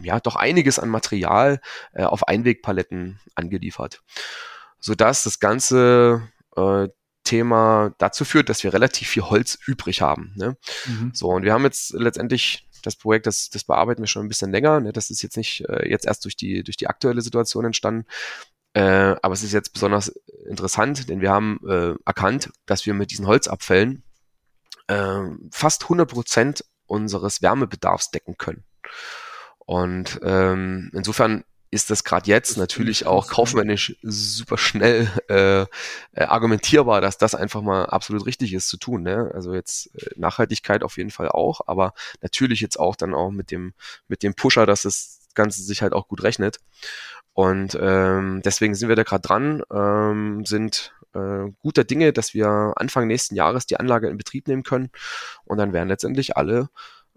[0.02, 1.60] ja doch einiges an Material
[1.94, 4.02] äh, auf Einwegpaletten angeliefert,
[4.80, 6.88] sodass das ganze äh,
[7.24, 10.34] Thema dazu führt, dass wir relativ viel Holz übrig haben.
[10.36, 10.58] Ne?
[10.86, 11.12] Mhm.
[11.14, 14.52] So, und wir haben jetzt letztendlich das Projekt, das, das bearbeiten wir schon ein bisschen
[14.52, 14.80] länger.
[14.80, 14.94] Ne?
[14.94, 18.06] Das ist jetzt nicht äh, jetzt erst durch die, durch die aktuelle Situation entstanden.
[18.74, 20.10] Äh, aber es ist jetzt besonders
[20.48, 24.04] interessant, denn wir haben äh, erkannt, dass wir mit diesen Holzabfällen
[24.88, 28.64] äh, fast 100 Prozent unseres Wärmebedarfs decken können.
[29.66, 35.66] Und ähm, insofern ist das gerade jetzt natürlich auch kaufmännisch super schnell äh, äh,
[36.14, 39.04] argumentierbar, dass das einfach mal absolut richtig ist zu tun.
[39.04, 39.32] Ne?
[39.34, 43.52] Also jetzt äh, Nachhaltigkeit auf jeden Fall auch, aber natürlich jetzt auch dann auch mit
[43.52, 43.74] dem
[44.08, 46.60] mit dem Pusher, dass das Ganze sich halt auch gut rechnet.
[47.34, 52.74] Und ähm, deswegen sind wir da gerade dran, ähm, sind äh, guter Dinge, dass wir
[52.78, 54.90] Anfang nächsten Jahres die Anlage in Betrieb nehmen können
[55.44, 56.70] und dann werden letztendlich alle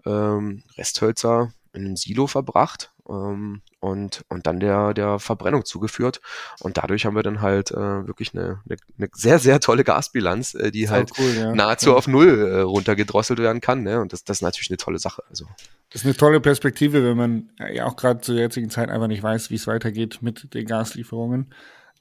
[0.05, 6.21] ähm, Resthölzer in ein Silo verbracht ähm, und, und dann der, der Verbrennung zugeführt.
[6.59, 10.53] Und dadurch haben wir dann halt äh, wirklich eine, eine, eine sehr, sehr tolle Gasbilanz,
[10.55, 11.53] äh, die halt cool, ja.
[11.53, 11.95] nahezu ja.
[11.95, 13.83] auf Null äh, runtergedrosselt werden kann.
[13.83, 13.99] Ne?
[13.99, 15.23] Und das, das ist natürlich eine tolle Sache.
[15.29, 15.45] Also.
[15.91, 19.23] Das ist eine tolle Perspektive, wenn man ja auch gerade zur jetzigen Zeit einfach nicht
[19.23, 21.53] weiß, wie es weitergeht mit den Gaslieferungen.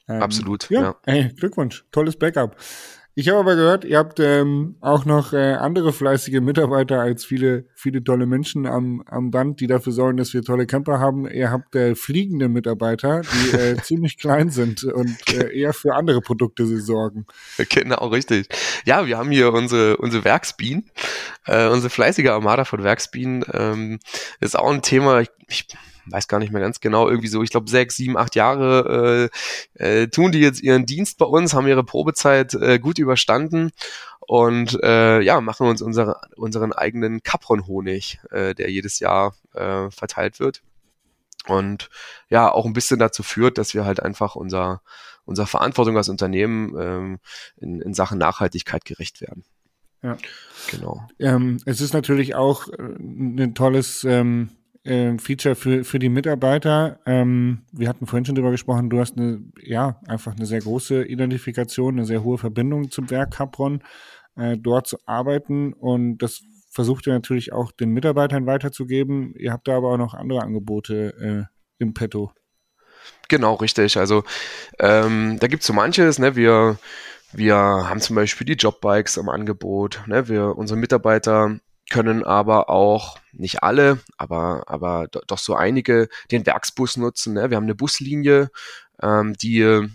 [0.08, 0.68] Ähm, Absolut.
[0.70, 0.96] Ja, ja.
[1.04, 2.56] Ey, Glückwunsch, tolles Backup.
[3.18, 7.64] Ich habe aber gehört, ihr habt ähm, auch noch äh, andere fleißige Mitarbeiter als viele,
[7.74, 11.28] viele tolle Menschen am, am Band, die dafür sorgen, dass wir tolle Camper haben.
[11.28, 16.20] Ihr habt äh, fliegende Mitarbeiter, die äh, ziemlich klein sind und äh, eher für andere
[16.20, 17.26] Produkte sie sorgen.
[17.70, 18.50] Genau, richtig.
[18.84, 20.88] Ja, wir haben hier unsere, unsere Werksbienen,
[21.44, 23.44] äh, unsere fleißige Armada von Werksbienen.
[23.52, 23.98] Ähm,
[24.38, 25.66] ist auch ein Thema, ich, ich
[26.10, 29.30] weiß gar nicht mehr ganz genau, irgendwie so, ich glaube, sechs, sieben, acht Jahre
[29.76, 33.70] äh, äh, tun die jetzt ihren Dienst bei uns, haben ihre Probezeit äh, gut überstanden
[34.20, 40.38] und äh, ja, machen uns unsere, unseren eigenen Capron-Honig, äh, der jedes Jahr äh, verteilt
[40.38, 40.62] wird.
[41.46, 41.88] Und
[42.28, 44.82] ja, auch ein bisschen dazu führt, dass wir halt einfach unser,
[45.24, 47.18] unserer Verantwortung als Unternehmen ähm,
[47.56, 49.44] in, in Sachen Nachhaltigkeit gerecht werden.
[50.02, 50.16] Ja,
[50.70, 51.08] genau.
[51.18, 54.50] Ähm, es ist natürlich auch äh, ein tolles ähm,
[54.84, 57.00] äh, Feature für, für die Mitarbeiter.
[57.06, 61.04] Ähm, wir hatten vorhin schon drüber gesprochen, du hast eine, ja, einfach eine sehr große
[61.04, 63.82] Identifikation, eine sehr hohe Verbindung zum Werk Capron,
[64.36, 69.34] äh, dort zu arbeiten und das versucht ihr natürlich auch den Mitarbeitern weiterzugeben.
[69.36, 72.32] Ihr habt da aber auch noch andere Angebote äh, im Petto.
[73.28, 73.96] Genau, richtig.
[73.96, 74.24] Also
[74.78, 76.36] ähm, da gibt es so manches, ne?
[76.36, 76.78] Wir,
[77.32, 80.28] wir haben zum Beispiel die Jobbikes im Angebot, ne?
[80.28, 81.58] Wir, unsere Mitarbeiter
[81.90, 87.34] können aber auch, nicht alle, aber, aber doch so einige den Werksbus nutzen.
[87.34, 87.50] Ne?
[87.50, 88.50] Wir haben eine Buslinie,
[89.00, 89.88] ähm, die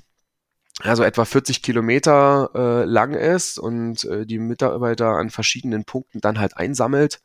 [0.82, 6.40] also etwa 40 Kilometer äh, lang ist und äh, die Mitarbeiter an verschiedenen Punkten dann
[6.40, 7.22] halt einsammelt.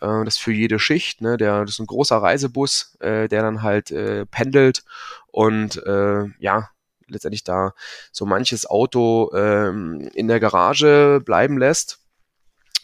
[0.00, 1.20] Äh, das für jede Schicht.
[1.20, 1.36] Ne?
[1.36, 4.84] Der, das ist ein großer Reisebus, äh, der dann halt äh, pendelt
[5.28, 6.70] und äh, ja,
[7.06, 7.74] letztendlich da
[8.12, 12.05] so manches Auto ähm, in der Garage bleiben lässt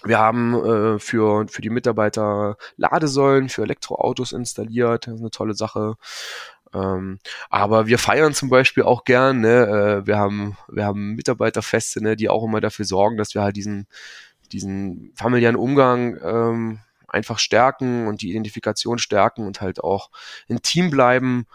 [0.05, 5.07] wir haben äh, für, für die Mitarbeiter Ladesäulen für Elektroautos installiert.
[5.07, 5.95] Das ist eine tolle Sache.
[6.75, 7.19] Ähm,
[7.51, 9.41] aber wir feiern zum Beispiel auch gern.
[9.41, 10.03] Ne?
[10.03, 13.57] Äh, wir haben wir haben Mitarbeiterfeste, ne, die auch immer dafür sorgen, dass wir halt
[13.57, 13.87] diesen
[14.53, 20.11] diesen familiären Umgang ähm, einfach stärken und die Identifikation stärken und halt auch
[20.49, 21.47] ein Team bleiben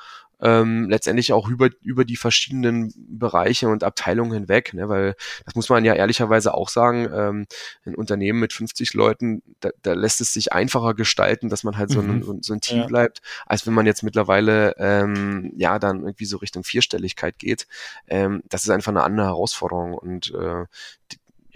[0.41, 4.87] ähm, letztendlich auch über, über die verschiedenen Bereiche und Abteilungen hinweg, ne?
[4.89, 7.47] weil das muss man ja ehrlicherweise auch sagen, ähm,
[7.85, 11.89] ein Unternehmen mit 50 Leuten, da, da lässt es sich einfacher gestalten, dass man halt
[11.89, 12.43] so, ein, mhm.
[12.43, 12.85] so ein Team ja.
[12.85, 17.67] bleibt, als wenn man jetzt mittlerweile ähm, ja dann irgendwie so Richtung Vierstelligkeit geht.
[18.07, 20.65] Ähm, das ist einfach eine andere Herausforderung und äh,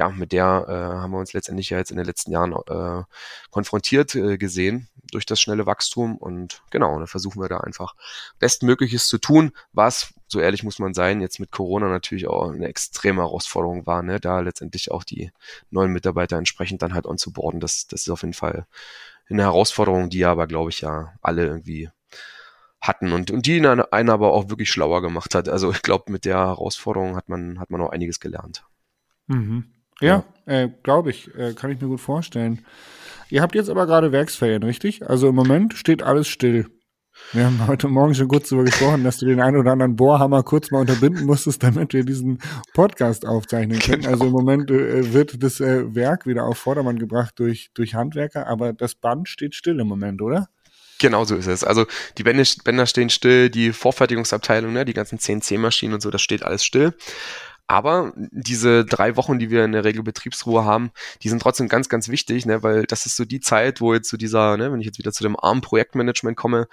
[0.01, 3.03] ja, mit der äh, haben wir uns letztendlich ja jetzt in den letzten Jahren äh,
[3.51, 7.93] konfrontiert äh, gesehen durch das schnelle Wachstum und genau, da versuchen wir da einfach
[8.39, 12.67] Bestmögliches zu tun, was, so ehrlich muss man sein, jetzt mit Corona natürlich auch eine
[12.67, 15.31] extreme Herausforderung war, ne, da letztendlich auch die
[15.69, 18.65] neuen Mitarbeiter entsprechend dann halt onzuboarden, das, das ist auf jeden Fall
[19.29, 21.91] eine Herausforderung, die aber, glaube ich, ja alle irgendwie
[22.81, 25.47] hatten und, und die einen aber auch wirklich schlauer gemacht hat.
[25.47, 28.65] Also ich glaube, mit der Herausforderung hat man, hat man auch einiges gelernt.
[29.27, 29.81] Mhm.
[30.01, 30.53] Ja, ja.
[30.53, 32.65] Äh, glaube ich, äh, kann ich mir gut vorstellen.
[33.29, 35.07] Ihr habt jetzt aber gerade Werksferien, richtig?
[35.07, 36.67] Also im Moment steht alles still.
[37.33, 40.43] Wir haben heute Morgen schon kurz darüber gesprochen, dass du den einen oder anderen Bohrhammer
[40.43, 42.39] kurz mal unterbinden musstest, damit wir diesen
[42.73, 44.01] Podcast aufzeichnen können.
[44.01, 44.11] Genau.
[44.11, 48.47] Also im Moment äh, wird das äh, Werk wieder auf Vordermann gebracht durch, durch Handwerker,
[48.47, 50.49] aber das Band steht still im Moment, oder?
[50.99, 51.63] Genau so ist es.
[51.63, 51.85] Also
[52.17, 56.63] die Bänder, stehen still, die Vorfertigungsabteilung, ne, die ganzen CNC-Maschinen und so, das steht alles
[56.63, 56.93] still.
[57.71, 60.91] Aber diese drei Wochen, die wir in der Regel Betriebsruhe haben,
[61.23, 64.10] die sind trotzdem ganz, ganz wichtig, ne, weil das ist so die Zeit, wo jetzt
[64.10, 66.67] so dieser, ne, wenn ich jetzt wieder zu dem armen Projektmanagement komme,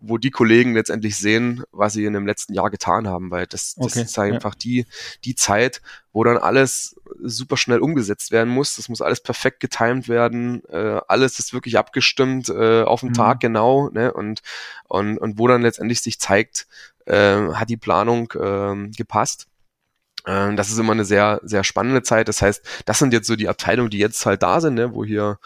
[0.00, 3.74] wo, die Kollegen letztendlich sehen, was sie in dem letzten Jahr getan haben, weil das,
[3.74, 4.58] das okay, ist einfach ja.
[4.62, 4.86] die,
[5.24, 5.82] die Zeit,
[6.12, 8.76] wo dann alles super schnell umgesetzt werden muss.
[8.76, 10.62] Das muss alles perfekt getimed werden.
[10.68, 13.14] Äh, alles ist wirklich abgestimmt äh, auf den mhm.
[13.14, 13.90] Tag genau.
[13.90, 14.12] Ne?
[14.12, 14.42] Und,
[14.84, 16.68] und, und wo dann letztendlich sich zeigt,
[17.06, 19.48] äh, hat die Planung äh, gepasst.
[20.26, 22.28] Ähm, das ist immer eine sehr, sehr spannende Zeit.
[22.28, 25.04] Das heißt, das sind jetzt so die Abteilungen, die jetzt halt da sind, ne, wo
[25.04, 25.38] hier,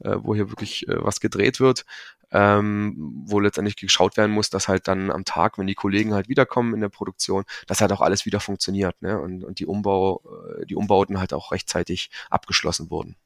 [0.00, 1.84] äh, wo hier wirklich äh, was gedreht wird,
[2.32, 6.28] ähm, wo letztendlich geschaut werden muss, dass halt dann am Tag, wenn die Kollegen halt
[6.28, 10.22] wiederkommen in der Produktion, dass halt auch alles wieder funktioniert, ne, und, und die Umbau,
[10.60, 13.16] äh, die Umbauten halt auch rechtzeitig abgeschlossen wurden.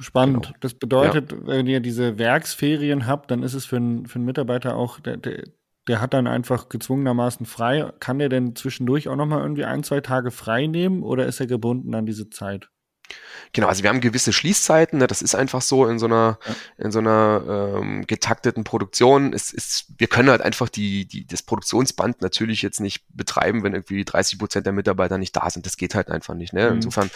[0.00, 0.46] Spannend.
[0.46, 0.56] Genau.
[0.60, 1.38] Das bedeutet, ja.
[1.46, 5.18] wenn ihr diese Werksferien habt, dann ist es für einen, für einen Mitarbeiter auch der,
[5.18, 5.44] der,
[5.88, 7.92] der hat dann einfach gezwungenermaßen frei.
[8.00, 11.46] Kann der denn zwischendurch auch nochmal irgendwie ein, zwei Tage frei nehmen oder ist er
[11.46, 12.68] gebunden an diese Zeit?
[13.52, 16.38] Genau, also wir haben gewisse Schließzeiten, ne, das ist einfach so in so einer,
[16.78, 19.32] in so einer ähm, getakteten Produktion.
[19.32, 23.74] Es ist, wir können halt einfach die, die, das Produktionsband natürlich jetzt nicht betreiben, wenn
[23.74, 25.66] irgendwie 30 Prozent der Mitarbeiter nicht da sind.
[25.66, 26.52] Das geht halt einfach nicht.
[26.52, 26.68] Ne?
[26.68, 26.76] Mhm.
[26.76, 27.10] Insofern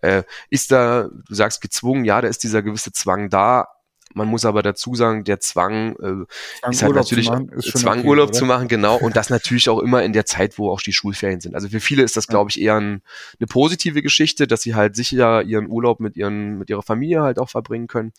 [0.00, 3.66] äh, ist da, du sagst gezwungen, ja, da ist dieser gewisse Zwang da,
[4.14, 8.08] man muss aber dazu sagen, der Zwang, äh, ist halt natürlich zu machen, Zwang, okay,
[8.08, 8.38] Urlaub oder?
[8.38, 8.96] zu machen, genau.
[8.96, 11.54] Und das natürlich auch immer in der Zeit, wo auch die Schulferien sind.
[11.54, 13.02] Also für viele ist das, glaube ich, eher ein,
[13.38, 17.38] eine positive Geschichte, dass sie halt sicher ihren Urlaub mit ihren, mit ihrer Familie halt
[17.38, 18.12] auch verbringen können.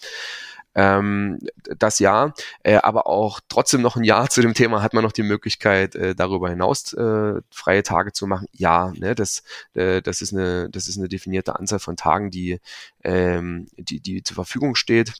[0.75, 1.39] Ähm,
[1.77, 5.12] das Jahr, äh, aber auch trotzdem noch ein Jahr zu dem Thema hat man noch
[5.12, 8.47] die Möglichkeit, äh, darüber hinaus äh, freie Tage zu machen.
[8.51, 9.43] Ja, ne, das,
[9.75, 12.60] äh, das ist eine, das ist eine definierte Anzahl von Tagen, die,
[13.03, 15.13] ähm, die, die zur Verfügung steht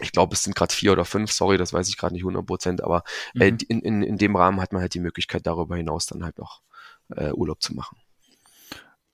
[0.00, 2.46] ich glaube, es sind gerade vier oder fünf, sorry, das weiß ich gerade nicht 100
[2.46, 3.02] Prozent, aber
[3.38, 3.58] äh, mhm.
[3.68, 6.62] in, in, in dem Rahmen hat man halt die Möglichkeit, darüber hinaus dann halt noch
[7.14, 7.98] äh, Urlaub zu machen.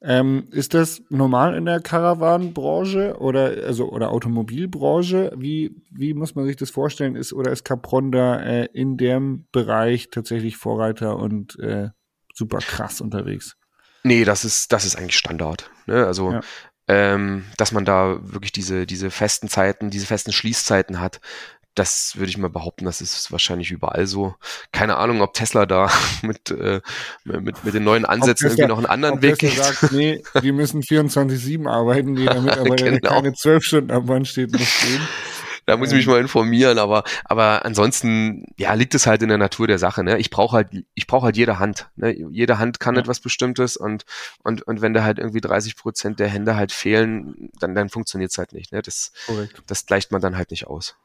[0.04, 5.32] Ähm, ist das normal in der Caravan-Branche oder also oder Automobilbranche?
[5.36, 7.14] Wie, wie muss man sich das vorstellen?
[7.14, 11.90] Ist oder ist Capron da äh, in dem Bereich tatsächlich Vorreiter und äh,
[12.34, 13.56] super krass unterwegs?
[14.02, 15.70] Nee, das ist, das ist eigentlich Standard.
[15.86, 16.04] Ne?
[16.04, 16.40] Also ja
[16.88, 21.20] ähm, dass man da wirklich diese, diese festen Zeiten, diese festen Schließzeiten hat.
[21.74, 24.34] Das würde ich mal behaupten, das ist wahrscheinlich überall so.
[24.72, 25.90] Keine Ahnung, ob Tesla da
[26.22, 26.82] mit, äh,
[27.24, 29.56] mit, mit den neuen Ansätzen Tesla, irgendwie noch einen anderen Weg geht.
[29.56, 32.98] sagt, nee, die müssen 24-7 arbeiten, jeder Mitarbeiter, genau.
[32.98, 35.00] der keine zwölf Stunden am Band steht, muss gehen.
[35.66, 39.38] Da muss ich mich mal informieren, aber, aber ansonsten, ja, liegt es halt in der
[39.38, 40.18] Natur der Sache, ne?
[40.18, 42.12] Ich brauche halt, ich brauche halt jede Hand, ne?
[42.30, 43.00] Jede Hand kann ja.
[43.00, 44.04] etwas Bestimmtes und,
[44.42, 48.32] und, und wenn da halt irgendwie 30 Prozent der Hände halt fehlen, dann, dann funktioniert
[48.32, 48.82] es halt nicht, ne?
[48.82, 49.62] Das, Korrekt.
[49.66, 50.96] das gleicht man dann halt nicht aus.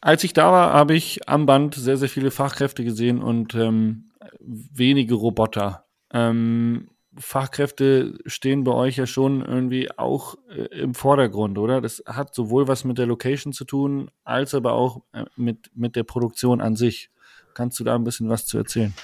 [0.00, 4.10] Als ich da war, habe ich am Band sehr, sehr viele Fachkräfte gesehen und ähm,
[4.40, 5.86] wenige Roboter.
[6.12, 11.80] Ähm, Fachkräfte stehen bei euch ja schon irgendwie auch äh, im Vordergrund, oder?
[11.80, 15.96] Das hat sowohl was mit der Location zu tun, als aber auch äh, mit, mit
[15.96, 17.10] der Produktion an sich.
[17.54, 18.94] Kannst du da ein bisschen was zu erzählen?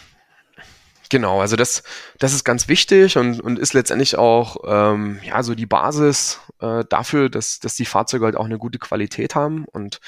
[1.10, 1.82] Genau, also das,
[2.18, 6.84] das ist ganz wichtig und, und ist letztendlich auch ähm, ja so die Basis äh,
[6.88, 10.00] dafür, dass, dass die Fahrzeuge halt auch eine gute Qualität haben und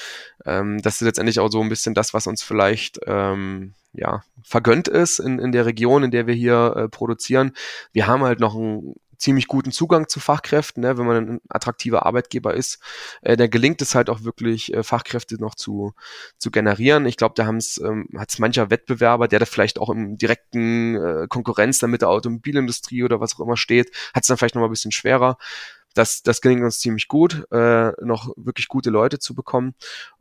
[0.46, 4.88] ähm, das ist letztendlich auch so ein bisschen das, was uns vielleicht ähm, ja, vergönnt
[4.88, 7.52] ist in, in der Region, in der wir hier äh, produzieren.
[7.92, 10.98] Wir haben halt noch einen ziemlich guten Zugang zu Fachkräften, ne?
[10.98, 12.78] wenn man ein attraktiver Arbeitgeber ist,
[13.22, 15.94] äh, dann gelingt es halt auch wirklich, äh, Fachkräfte noch zu,
[16.38, 17.06] zu generieren.
[17.06, 20.18] Ich glaube, da haben es ähm, hat es mancher Wettbewerber, der da vielleicht auch im
[20.18, 24.36] direkten äh, Konkurrenz dann mit der Automobilindustrie oder was auch immer steht, hat es dann
[24.36, 25.38] vielleicht noch ein bisschen schwerer.
[25.94, 29.74] Das, das gelingt uns ziemlich gut, äh, noch wirklich gute Leute zu bekommen.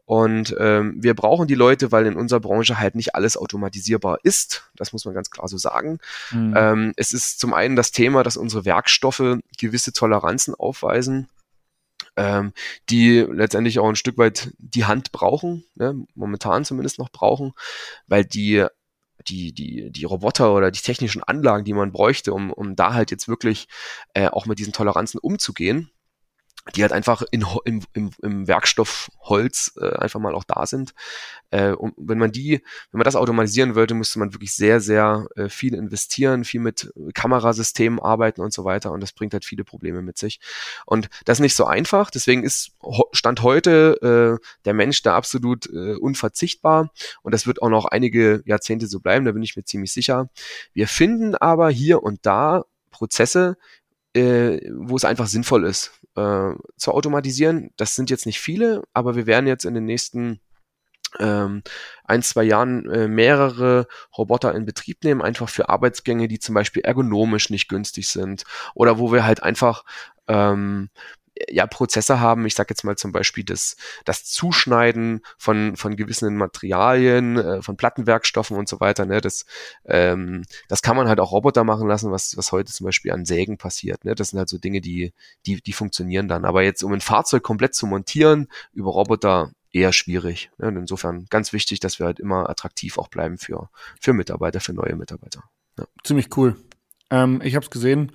[0.06, 4.70] Und ähm, wir brauchen die Leute, weil in unserer Branche halt nicht alles automatisierbar ist.
[4.76, 6.00] Das muss man ganz klar so sagen.
[6.32, 6.54] Mhm.
[6.56, 11.28] Ähm, es ist zum einen das Thema, dass unsere Werkstoffe gewisse Toleranzen aufweisen
[12.18, 12.54] ähm,
[12.90, 17.54] die letztendlich auch ein Stück weit die Hand brauchen, ne, momentan zumindest noch brauchen,
[18.08, 18.66] weil die
[19.28, 23.10] die, die, die Roboter oder die technischen Anlagen, die man bräuchte, um, um da halt
[23.12, 23.68] jetzt wirklich
[24.14, 25.90] äh, auch mit diesen Toleranzen umzugehen,
[26.74, 30.94] die halt einfach in, im, im, im Werkstoff Holz äh, einfach mal auch da sind.
[31.52, 35.28] Äh, und wenn man die, wenn man das automatisieren wollte, müsste man wirklich sehr, sehr
[35.36, 38.92] äh, viel investieren, viel mit Kamerasystemen arbeiten und so weiter.
[38.92, 40.40] Und das bringt halt viele Probleme mit sich.
[40.88, 42.10] Und das ist nicht so einfach.
[42.10, 42.72] Deswegen ist
[43.12, 46.92] Stand heute äh, der Mensch da absolut äh, unverzichtbar.
[47.22, 50.30] Und das wird auch noch einige Jahrzehnte so bleiben, da bin ich mir ziemlich sicher.
[50.74, 53.58] Wir finden aber hier und da Prozesse,
[54.14, 57.72] äh, wo es einfach sinnvoll ist äh, zu automatisieren.
[57.78, 60.40] Das sind jetzt nicht viele, aber wir werden jetzt in den nächsten
[61.20, 61.64] ähm,
[62.04, 63.88] ein, zwei Jahren äh, mehrere
[64.18, 68.44] Roboter in Betrieb nehmen, einfach für Arbeitsgänge, die zum Beispiel ergonomisch nicht günstig sind
[68.74, 69.86] oder wo wir halt einfach
[70.28, 70.90] ähm,
[71.50, 72.46] ja Prozesse haben.
[72.46, 73.76] Ich sage jetzt mal zum Beispiel das,
[74.06, 79.06] das Zuschneiden von, von gewissen Materialien, äh, von Plattenwerkstoffen und so weiter.
[79.06, 79.22] Ne?
[79.22, 79.46] Das,
[79.86, 83.26] ähm, das kann man halt auch Roboter machen lassen, was, was heute zum Beispiel an
[83.26, 84.06] Sägen passiert.
[84.06, 84.16] Ne?
[84.16, 85.14] Das sind halt so Dinge, die,
[85.46, 86.46] die, die funktionieren dann.
[86.46, 90.50] Aber jetzt, um ein Fahrzeug komplett zu montieren, über Roboter eher schwierig.
[90.58, 90.70] Ne?
[90.70, 93.70] insofern ganz wichtig, dass wir halt immer attraktiv auch bleiben für,
[94.00, 95.44] für Mitarbeiter, für neue Mitarbeiter.
[95.78, 95.86] Ja.
[96.04, 96.56] Ziemlich cool.
[97.12, 98.14] Ähm, ich habe es gesehen,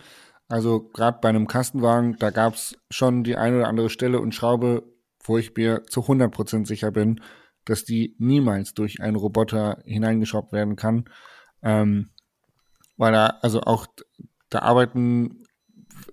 [0.50, 4.34] also gerade bei einem Kastenwagen, da gab es schon die eine oder andere Stelle und
[4.34, 4.82] Schraube,
[5.22, 7.20] wo ich mir zu 100% sicher bin,
[7.64, 11.04] dass die niemals durch einen Roboter hineingeschraubt werden kann.
[11.62, 12.10] Ähm,
[12.96, 13.86] weil da, also auch,
[14.48, 15.44] da arbeiten,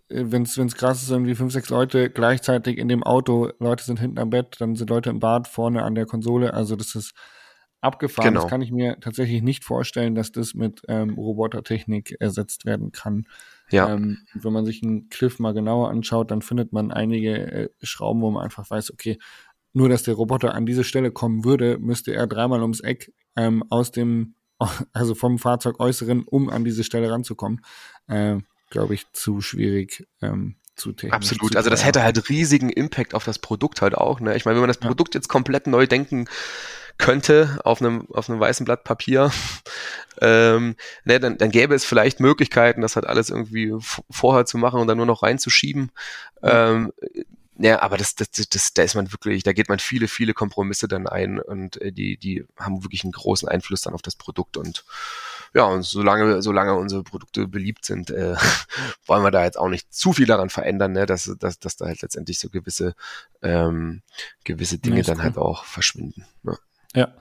[0.08, 4.20] wenn es krass ist, irgendwie fünf, sechs Leute gleichzeitig in dem Auto, Leute sind hinten
[4.20, 7.16] am Bett, dann sind Leute im Bad, vorne an der Konsole, also das ist
[7.82, 8.30] abgefahren.
[8.30, 8.42] Genau.
[8.42, 13.26] Das kann ich mir tatsächlich nicht vorstellen, dass das mit ähm, Robotertechnik ersetzt werden kann.
[13.70, 13.94] Ja.
[13.94, 18.22] Ähm, wenn man sich einen Cliff mal genauer anschaut, dann findet man einige äh, Schrauben,
[18.22, 19.20] wo man einfach weiß, okay,
[19.74, 23.64] nur dass der Roboter an diese Stelle kommen würde, müsste er dreimal ums Eck ähm,
[23.70, 24.36] aus dem,
[24.94, 27.62] also vom Fahrzeug äußeren, um an diese Stelle ranzukommen.
[28.08, 28.38] Äh,
[28.70, 30.06] Glaube ich, zu schwierig.
[30.22, 31.14] Ähm, zu technisch.
[31.14, 31.54] Absolut.
[31.54, 34.20] Zu also das hätte halt riesigen Impact auf das Produkt halt auch.
[34.20, 34.36] Ne?
[34.36, 35.20] Ich meine, wenn man das Produkt ja.
[35.20, 36.28] jetzt komplett neu denken
[36.98, 39.32] könnte auf einem, auf einem weißen Blatt Papier,
[40.22, 40.76] ähm,
[41.06, 43.74] ne, dann, dann gäbe es vielleicht Möglichkeiten, das halt alles irgendwie
[44.10, 45.92] vorher zu machen und dann nur noch reinzuschieben.
[46.44, 46.92] Ähm,
[47.60, 50.88] ja, aber das, das, das, da ist man wirklich, da geht man viele, viele Kompromisse
[50.88, 54.58] dann ein und äh, die, die haben wirklich einen großen Einfluss dann auf das Produkt
[54.58, 54.86] und
[55.54, 58.36] ja, und solange, solange unsere Produkte beliebt sind, äh,
[59.08, 61.86] wollen wir da jetzt auch nicht zu viel daran verändern, ne, dass, dass, dass da
[61.86, 62.96] halt letztendlich so gewisse,
[63.42, 64.04] ähm,
[64.44, 66.26] gewisse Dinge dann halt auch verschwinden.
[66.44, 66.58] Ne?
[66.98, 67.14] Ja.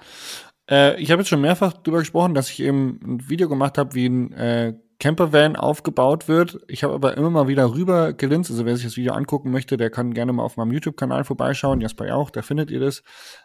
[0.71, 3.95] Äh, ich habe jetzt schon mehrfach darüber gesprochen, dass ich eben ein Video gemacht habe,
[3.95, 6.61] wie ein äh, Campervan aufgebaut wird.
[6.67, 8.51] Ich habe aber immer mal wieder rüber gelinst.
[8.51, 11.83] Also wer sich das Video angucken möchte, der kann gerne mal auf meinem YouTube-Kanal vorbeischauen.
[11.83, 13.03] Jasper auch, da findet ihr das.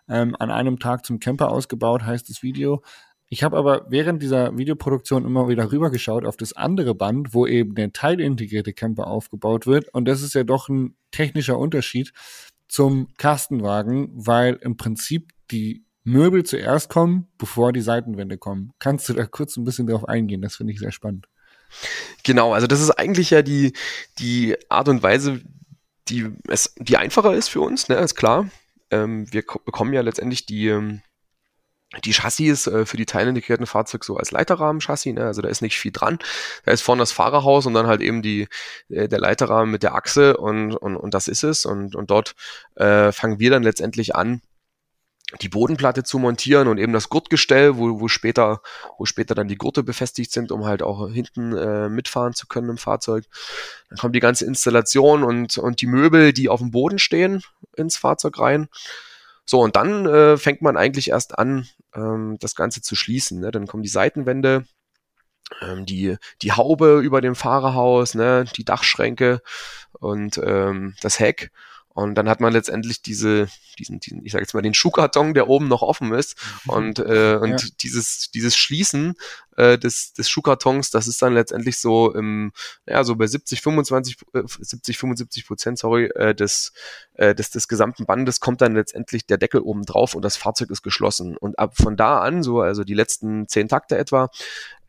[0.07, 2.81] Ähm, an einem Tag zum Camper ausgebaut heißt das Video.
[3.27, 7.75] Ich habe aber während dieser Videoproduktion immer wieder rübergeschaut auf das andere Band, wo eben
[7.75, 9.93] der teilintegrierte Camper aufgebaut wird.
[9.93, 12.13] Und das ist ja doch ein technischer Unterschied
[12.69, 18.73] zum Kastenwagen, weil im Prinzip die Möbel zuerst kommen, bevor die Seitenwände kommen.
[18.79, 20.41] Kannst du da kurz ein bisschen drauf eingehen?
[20.41, 21.27] Das finde ich sehr spannend.
[22.23, 23.73] Genau, also das ist eigentlich ja die,
[24.19, 25.41] die Art und Weise,
[26.09, 28.49] die, es, die einfacher ist für uns, ne, ist klar.
[28.89, 31.01] Ähm, wir bekommen ja letztendlich die, ähm,
[32.05, 35.25] die Chassis äh, für die teilintegrierten Fahrzeuge so als Leiterrahmen-Chassis, ne?
[35.25, 36.19] also da ist nicht viel dran.
[36.65, 38.47] Da ist vorne das Fahrerhaus und dann halt eben die,
[38.89, 41.65] äh, der Leiterrahmen mit der Achse und, und, und das ist es.
[41.65, 42.35] Und, und dort
[42.75, 44.41] äh, fangen wir dann letztendlich an,
[45.39, 48.61] die Bodenplatte zu montieren und eben das Gurtgestell, wo, wo später,
[48.97, 52.69] wo später dann die Gurte befestigt sind, um halt auch hinten äh, mitfahren zu können
[52.69, 53.25] im Fahrzeug.
[53.89, 57.41] Dann kommt die ganze Installation und, und die Möbel, die auf dem Boden stehen,
[57.75, 58.67] ins Fahrzeug rein.
[59.45, 63.39] So, und dann äh, fängt man eigentlich erst an, ähm, das Ganze zu schließen.
[63.39, 63.51] Ne?
[63.51, 64.65] Dann kommen die Seitenwände,
[65.61, 68.45] ähm, die, die Haube über dem Fahrerhaus, ne?
[68.55, 69.41] die Dachschränke
[69.99, 71.51] und ähm, das Heck.
[71.93, 75.49] Und dann hat man letztendlich diese, diesen, diesen ich sage jetzt mal den Schuhkarton, der
[75.49, 76.37] oben noch offen ist.
[76.65, 76.69] Mhm.
[76.71, 77.67] Und, äh, und ja.
[77.81, 79.15] dieses, dieses Schließen
[79.57, 82.51] äh, des, des Schuhkartons, das ist dann letztendlich so im,
[82.87, 86.73] ja, so bei 70, 25, äh, 70, 75 Prozent, sorry, äh, des,
[87.13, 90.69] äh, des, des gesamten Bandes kommt dann letztendlich der Deckel oben drauf und das Fahrzeug
[90.69, 91.37] ist geschlossen.
[91.37, 94.29] Und ab von da an, so also die letzten zehn Takte etwa,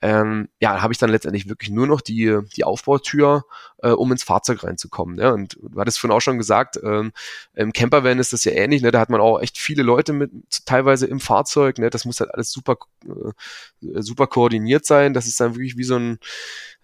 [0.02, 3.44] ähm, ja, habe ich dann letztendlich wirklich nur noch die, die Aufbautür,
[3.78, 5.14] äh, um ins Fahrzeug reinzukommen.
[5.14, 5.32] Ne?
[5.32, 7.12] Und du hattest vorhin auch schon gesagt, ähm,
[7.54, 8.90] im Campervan ist das ja ähnlich, ne?
[8.90, 10.32] da hat man auch echt viele Leute mit,
[10.66, 11.88] teilweise im Fahrzeug, ne?
[11.88, 14.51] das muss halt alles super, äh, super koordiniert
[14.84, 16.18] sein, das ist dann wirklich wie so ein,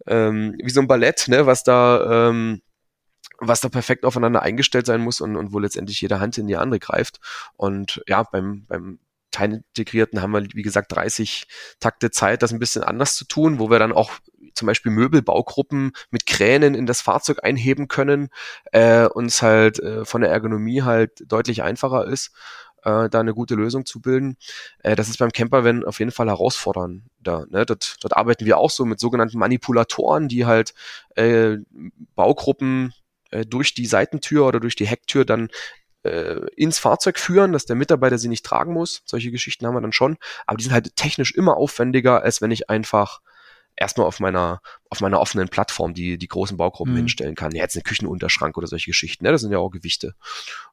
[0.06, 1.46] ähm, wie so ein Ballett, ne?
[1.46, 2.62] was da, ähm,
[3.38, 6.56] was da perfekt aufeinander eingestellt sein muss und, und wo letztendlich jede Hand in die
[6.56, 7.20] andere greift.
[7.56, 8.98] Und ja, beim, beim
[9.30, 11.46] Teilintegrierten haben wir, wie gesagt, 30
[11.80, 14.12] Takte Zeit, das ein bisschen anders zu tun, wo wir dann auch
[14.54, 18.30] zum Beispiel Möbelbaugruppen mit Kränen in das Fahrzeug einheben können,
[18.72, 22.32] äh, uns halt äh, von der Ergonomie halt deutlich einfacher ist,
[22.88, 24.36] äh, da eine gute Lösung zu bilden.
[24.82, 27.02] Äh, das ist beim Campervan auf jeden Fall herausfordernd.
[27.20, 27.66] Da, ne?
[27.66, 30.74] dort, dort arbeiten wir auch so mit sogenannten Manipulatoren, die halt
[31.16, 31.58] äh,
[32.14, 32.94] Baugruppen
[33.30, 35.48] äh, durch die Seitentür oder durch die Hecktür dann
[36.04, 39.02] äh, ins Fahrzeug führen, dass der Mitarbeiter sie nicht tragen muss.
[39.04, 40.16] Solche Geschichten haben wir dann schon.
[40.46, 43.20] Aber die sind halt technisch immer aufwendiger, als wenn ich einfach
[43.78, 44.60] erstmal auf meiner,
[44.90, 46.98] auf meiner offenen Plattform die, die großen Baugruppen mhm.
[46.98, 47.52] hinstellen kann.
[47.52, 49.32] Ja, jetzt ein Küchenunterschrank oder solche Geschichten, ne?
[49.32, 50.14] Das sind ja auch Gewichte.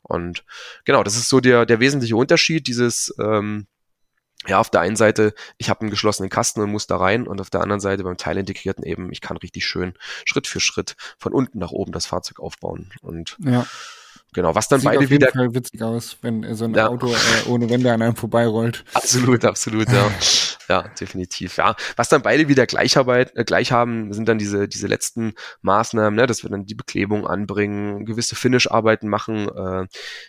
[0.01, 0.43] Und
[0.83, 3.67] genau, das ist so der, der wesentliche Unterschied, dieses, ähm,
[4.47, 7.41] ja, auf der einen Seite, ich habe einen geschlossenen Kasten und muss da rein und
[7.41, 9.93] auf der anderen Seite beim Teilintegrierten eben, ich kann richtig schön
[10.25, 12.91] Schritt für Schritt von unten nach oben das Fahrzeug aufbauen.
[13.01, 13.65] Und ja.
[14.35, 15.31] Genau, was dann Sieht beide auf jeden wieder.
[15.31, 16.89] Fall witzig aus, wenn so ein ja.
[16.89, 18.83] Auto äh, ohne Wände an einem vorbeirollt.
[18.93, 20.11] Absolut, absolut, ja.
[20.69, 21.55] ja, definitiv.
[21.55, 26.17] Ja, was dann beide wieder Gleicharbeit, äh, gleich haben, sind dann diese diese letzten Maßnahmen,
[26.17, 29.87] ne, dass wir dann die Beklebung anbringen, gewisse Finish-Arbeiten machen, äh,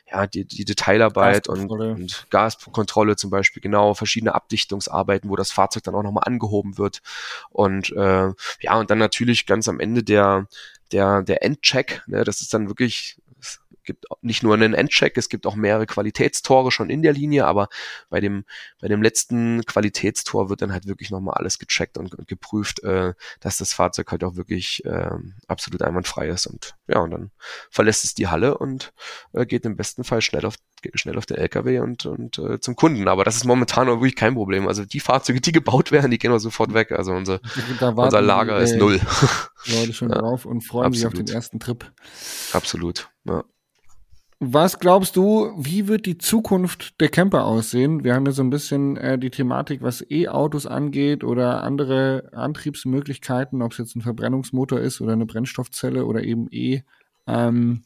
[0.09, 5.83] ja, die, die Detailarbeit und, und Gaskontrolle zum Beispiel, genau, verschiedene Abdichtungsarbeiten, wo das Fahrzeug
[5.83, 7.03] dann auch nochmal angehoben wird
[7.51, 8.31] und äh,
[8.61, 10.47] ja und dann natürlich ganz am Ende der
[10.93, 13.17] der der Endcheck, ne, das ist dann wirklich
[13.87, 17.69] gibt nicht nur einen Endcheck, es gibt auch mehrere Qualitätstore schon in der Linie, aber
[18.11, 18.45] bei dem,
[18.81, 23.15] bei dem letzten Qualitätstor wird dann halt wirklich nochmal alles gecheckt und, und geprüft, äh,
[23.41, 25.11] dass das Fahrzeug halt auch wirklich äh,
[25.49, 27.31] absolut einwandfrei ist und ja, und dann
[27.71, 28.93] verlässt es die Halle und
[29.33, 30.57] äh, geht im besten Fall schnell auf
[30.95, 33.09] schnell auf den LKW und, und äh, zum Kunden.
[33.09, 34.69] Aber das ist momentan wirklich kein Problem.
[34.69, 36.93] Also die Fahrzeuge, die gebaut werden, die gehen wir sofort weg.
[36.93, 37.41] Also unser,
[37.81, 39.01] unser Lager ist null.
[39.67, 41.13] Leute schon ja, drauf und freuen absolut.
[41.13, 41.91] sich auf den ersten Trip.
[42.53, 43.09] Absolut.
[43.25, 43.45] Ja.
[44.39, 48.05] Was glaubst du, wie wird die Zukunft der Camper aussehen?
[48.05, 53.63] Wir haben ja so ein bisschen äh, die Thematik, was E-Autos angeht oder andere Antriebsmöglichkeiten,
[53.63, 56.83] ob es jetzt ein Verbrennungsmotor ist oder eine Brennstoffzelle oder eben E.
[57.27, 57.83] Ähm,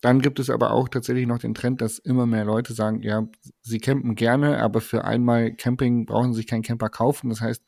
[0.00, 3.28] dann gibt es aber auch tatsächlich noch den Trend, dass immer mehr Leute sagen, ja,
[3.60, 7.28] sie campen gerne, aber für einmal Camping brauchen sie sich keinen Camper kaufen.
[7.28, 7.62] Das heißt,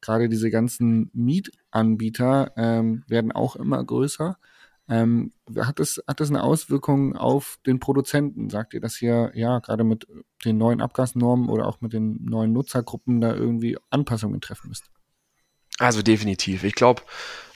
[0.00, 4.38] gerade diese ganzen Mietanbieter ähm, werden auch immer größer.
[4.88, 8.50] Ähm, hat, es, hat das eine Auswirkung auf den Produzenten?
[8.50, 10.06] Sagt ihr, dass hier ja gerade mit
[10.44, 14.90] den neuen Abgasnormen oder auch mit den neuen Nutzergruppen da irgendwie Anpassungen treffen müsst?
[15.78, 16.62] Also definitiv.
[16.62, 17.02] Ich glaube,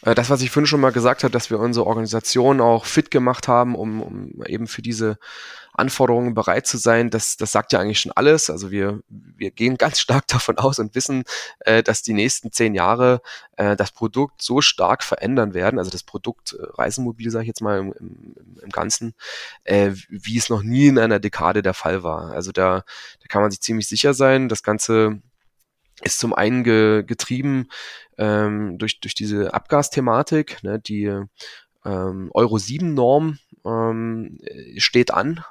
[0.02, 3.10] äh, das, was ich vorhin schon mal gesagt habe, dass wir unsere Organisation auch fit
[3.10, 5.18] gemacht haben, um, um eben für diese
[5.78, 8.50] Anforderungen bereit zu sein, das, das sagt ja eigentlich schon alles.
[8.50, 11.24] Also wir, wir gehen ganz stark davon aus und wissen,
[11.60, 13.20] äh, dass die nächsten zehn Jahre
[13.56, 17.60] äh, das Produkt so stark verändern werden, also das Produkt äh, Reisemobil, sage ich jetzt
[17.60, 19.14] mal im, im, im Ganzen,
[19.64, 22.32] äh, wie es noch nie in einer Dekade der Fall war.
[22.32, 22.84] Also da,
[23.20, 24.48] da kann man sich ziemlich sicher sein.
[24.48, 25.20] Das Ganze
[26.02, 27.68] ist zum einen ge, getrieben
[28.18, 31.12] ähm, durch, durch diese Abgasthematik, ne, die
[31.84, 34.38] ähm, Euro 7 Norm ähm,
[34.76, 35.44] steht an.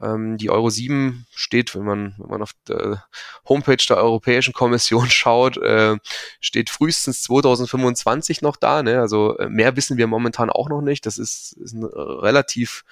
[0.00, 3.04] Ähm, die Euro 7 steht, wenn man, wenn man auf der
[3.48, 5.96] Homepage der Europäischen Kommission schaut, äh,
[6.40, 8.82] steht frühestens 2025 noch da.
[8.82, 9.00] Ne?
[9.00, 11.04] Also äh, mehr wissen wir momentan auch noch nicht.
[11.06, 12.84] Das ist, ist ein relativ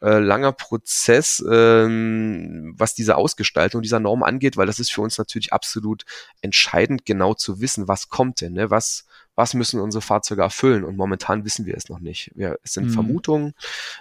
[0.00, 5.16] äh, langer Prozess, ähm, was diese Ausgestaltung dieser Norm angeht, weil das ist für uns
[5.16, 6.04] natürlich absolut
[6.40, 8.68] entscheidend, genau zu wissen, was kommt denn, ne?
[8.68, 12.30] was, was müssen unsere Fahrzeuge erfüllen und momentan wissen wir es noch nicht.
[12.34, 12.90] Wir, es sind mhm.
[12.90, 13.54] Vermutungen.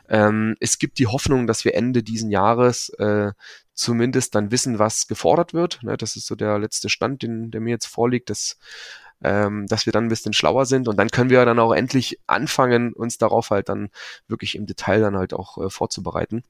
[0.09, 3.31] Ähm, es gibt die Hoffnung, dass wir Ende diesen Jahres äh,
[3.73, 5.81] zumindest dann wissen, was gefordert wird.
[5.83, 5.97] Ne?
[5.97, 8.29] Das ist so der letzte Stand, den, der mir jetzt vorliegt.
[8.29, 8.57] Das
[9.23, 12.19] ähm, dass wir dann ein bisschen schlauer sind und dann können wir dann auch endlich
[12.25, 13.89] anfangen, uns darauf halt dann
[14.27, 16.43] wirklich im Detail dann halt auch äh, vorzubereiten.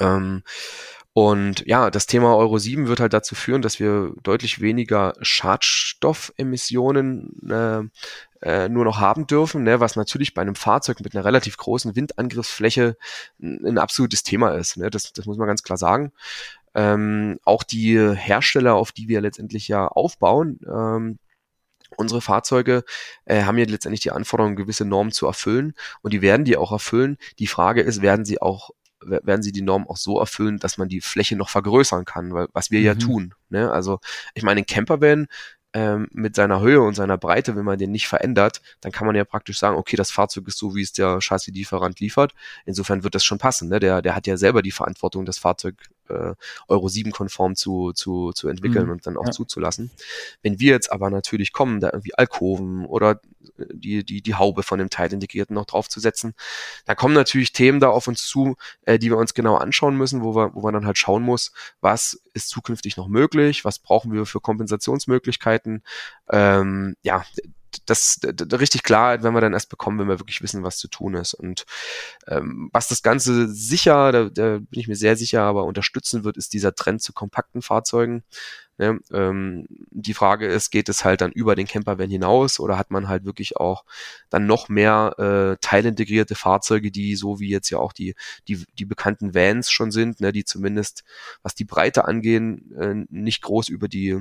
[0.00, 0.42] Ähm,
[1.16, 7.48] und ja, das Thema Euro 7 wird halt dazu führen, dass wir deutlich weniger Schadstoffemissionen
[7.48, 7.82] äh,
[8.42, 11.94] äh, nur noch haben dürfen, ne, was natürlich bei einem Fahrzeug mit einer relativ großen
[11.94, 12.96] Windangriffsfläche
[13.40, 14.76] ein, ein absolutes Thema ist.
[14.76, 14.90] Ne?
[14.90, 16.10] Das, das muss man ganz klar sagen.
[16.74, 21.20] Ähm, auch die Hersteller, auf die wir letztendlich ja aufbauen, ähm,
[21.96, 22.82] unsere Fahrzeuge
[23.24, 26.72] äh, haben ja letztendlich die Anforderung, gewisse Normen zu erfüllen und die werden die auch
[26.72, 27.18] erfüllen.
[27.38, 28.70] Die Frage ist, werden sie auch
[29.06, 32.48] werden sie die Norm auch so erfüllen, dass man die Fläche noch vergrößern kann, weil,
[32.52, 32.86] was wir mhm.
[32.86, 33.34] ja tun.
[33.48, 33.70] Ne?
[33.70, 34.00] Also
[34.34, 35.26] ich meine, ein Campervan
[35.74, 39.16] ähm, mit seiner Höhe und seiner Breite, wenn man den nicht verändert, dann kann man
[39.16, 42.32] ja praktisch sagen, okay, das Fahrzeug ist so, wie es der Chassis-Lieferant liefert.
[42.64, 43.68] Insofern wird das schon passen.
[43.68, 43.80] Ne?
[43.80, 45.74] Der, der hat ja selber die Verantwortung, das Fahrzeug
[46.08, 46.34] äh,
[46.68, 48.92] Euro 7 konform zu, zu, zu entwickeln mhm.
[48.92, 49.32] und dann auch ja.
[49.32, 49.90] zuzulassen.
[50.42, 53.20] Wenn wir jetzt aber natürlich kommen, da irgendwie Alkoven oder
[53.58, 56.34] die, die, die Haube von dem Teilintegrierten noch draufzusetzen,
[56.86, 60.22] da kommen natürlich Themen da auf uns zu, äh, die wir uns genau anschauen müssen,
[60.22, 64.12] wo wir, wo man dann halt schauen muss, was ist zukünftig noch möglich, was brauchen
[64.12, 65.82] wir für Kompensationsmöglichkeiten.
[66.30, 67.24] Ähm, ja,
[67.86, 70.88] das, das richtig klar, wenn wir dann erst bekommen, wenn wir wirklich wissen, was zu
[70.88, 71.34] tun ist.
[71.34, 71.64] Und
[72.26, 76.36] ähm, was das Ganze sicher, da, da bin ich mir sehr sicher, aber unterstützen wird,
[76.36, 78.24] ist dieser Trend zu kompakten Fahrzeugen.
[78.76, 78.98] Ne?
[79.12, 83.08] Ähm, die Frage ist, geht es halt dann über den Campervan hinaus oder hat man
[83.08, 83.84] halt wirklich auch
[84.30, 88.14] dann noch mehr äh, teilintegrierte Fahrzeuge, die so wie jetzt ja auch die,
[88.48, 91.04] die, die bekannten Vans schon sind, ne, die zumindest,
[91.42, 94.20] was die Breite angehen, äh, nicht groß über die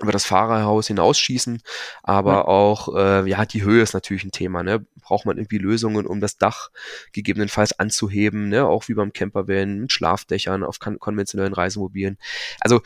[0.00, 1.62] über das Fahrerhaus hinausschießen,
[2.02, 2.44] aber ja.
[2.44, 4.62] auch äh, ja die Höhe ist natürlich ein Thema.
[4.62, 4.86] Ne?
[5.02, 6.70] Braucht man irgendwie Lösungen, um das Dach
[7.12, 8.66] gegebenenfalls anzuheben, ne?
[8.66, 12.18] auch wie beim Campervan mit Schlafdächern auf konventionellen Reisemobilen.
[12.60, 12.80] Also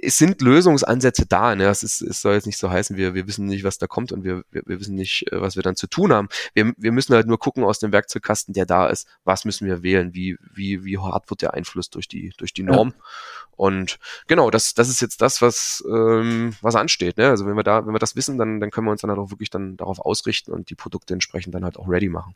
[0.00, 1.54] es sind Lösungsansätze da.
[1.54, 1.64] Ne?
[1.64, 4.10] Es, ist, es soll jetzt nicht so heißen, wir, wir wissen nicht, was da kommt
[4.10, 6.28] und wir, wir, wir wissen nicht, äh, was wir dann zu tun haben.
[6.54, 9.82] Wir, wir müssen halt nur gucken aus dem Werkzeugkasten, der da ist, was müssen wir
[9.82, 12.94] wählen, wie, wie, wie hart wird der Einfluss durch die, durch die Norm.
[12.96, 13.04] Ja.
[13.52, 17.16] Und genau, das, das ist jetzt das, was, ähm, was ansteht.
[17.16, 17.28] Ne?
[17.28, 19.20] Also wenn wir da, wenn wir das wissen, dann, dann können wir uns dann halt
[19.20, 22.34] auch wirklich dann darauf ausrichten und die Produkte entsprechend dann halt auch ready machen.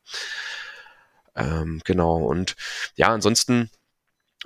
[1.34, 2.18] Ähm, genau.
[2.24, 2.55] Und
[2.95, 3.70] ja, ansonsten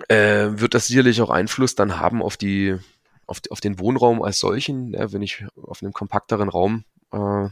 [0.09, 2.77] äh, wird das sicherlich auch Einfluss dann haben auf die,
[3.27, 7.49] auf, auf den Wohnraum als solchen, ja, wenn ich auf einem kompakteren Raum äh,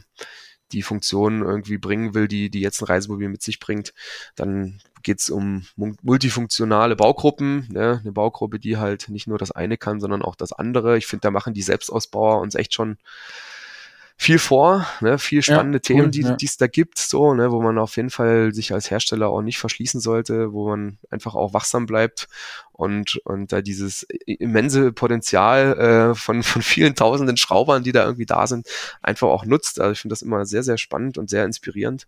[0.71, 3.93] die Funktion irgendwie bringen will, die, die jetzt ein Reisemobil mit sich bringt,
[4.35, 7.99] dann geht's um multifunktionale Baugruppen, ne?
[8.01, 10.97] eine Baugruppe, die halt nicht nur das eine kann, sondern auch das andere.
[10.97, 12.97] Ich finde, da machen die Selbstausbauer uns echt schon
[14.17, 16.37] viel vor, ne, viel spannende ja, cool, Themen, die ja.
[16.41, 19.57] es da gibt, so, ne, wo man auf jeden Fall sich als Hersteller auch nicht
[19.57, 22.27] verschließen sollte, wo man einfach auch wachsam bleibt
[22.71, 25.77] und und da dieses immense Potenzial
[26.11, 28.67] äh, von von vielen Tausenden Schraubern, die da irgendwie da sind,
[29.01, 29.81] einfach auch nutzt.
[29.81, 32.07] Also ich finde das immer sehr sehr spannend und sehr inspirierend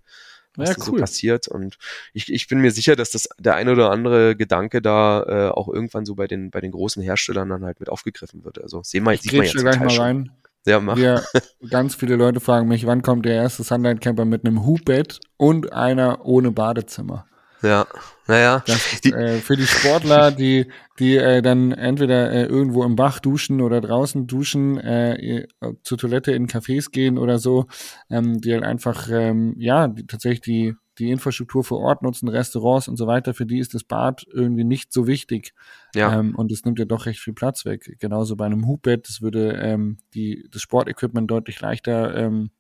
[0.57, 0.83] was ja, cool.
[0.83, 1.47] so passiert.
[1.47, 1.77] Und
[2.13, 5.69] ich, ich bin mir sicher, dass das der ein oder andere Gedanke da äh, auch
[5.69, 8.61] irgendwann so bei den bei den großen Herstellern dann halt mit aufgegriffen wird.
[8.61, 10.31] Also sehen wir, sieht man jetzt gleich mal rein.
[10.67, 10.97] Ja, mach.
[10.97, 11.23] Wir,
[11.69, 15.71] ganz viele Leute fragen mich, wann kommt der erste Sunlight Camper mit einem Hubbett und
[15.71, 17.25] einer ohne Badezimmer.
[17.61, 17.87] Ja,
[18.27, 18.63] naja.
[18.67, 23.61] Das äh, für die Sportler, die, die äh, dann entweder äh, irgendwo im Bach duschen
[23.61, 25.47] oder draußen duschen, äh,
[25.83, 27.67] zur Toilette in Cafés gehen oder so,
[28.09, 32.87] ähm, die halt einfach, ähm, ja, die, tatsächlich die die Infrastruktur vor Ort nutzen, Restaurants
[32.87, 35.53] und so weiter, für die ist das Bad irgendwie nicht so wichtig.
[35.95, 36.19] Ja.
[36.19, 37.97] Ähm, und es nimmt ja doch recht viel Platz weg.
[37.99, 42.51] Genauso bei einem Hubbett, das würde ähm, die, das Sportequipment deutlich leichter ähm,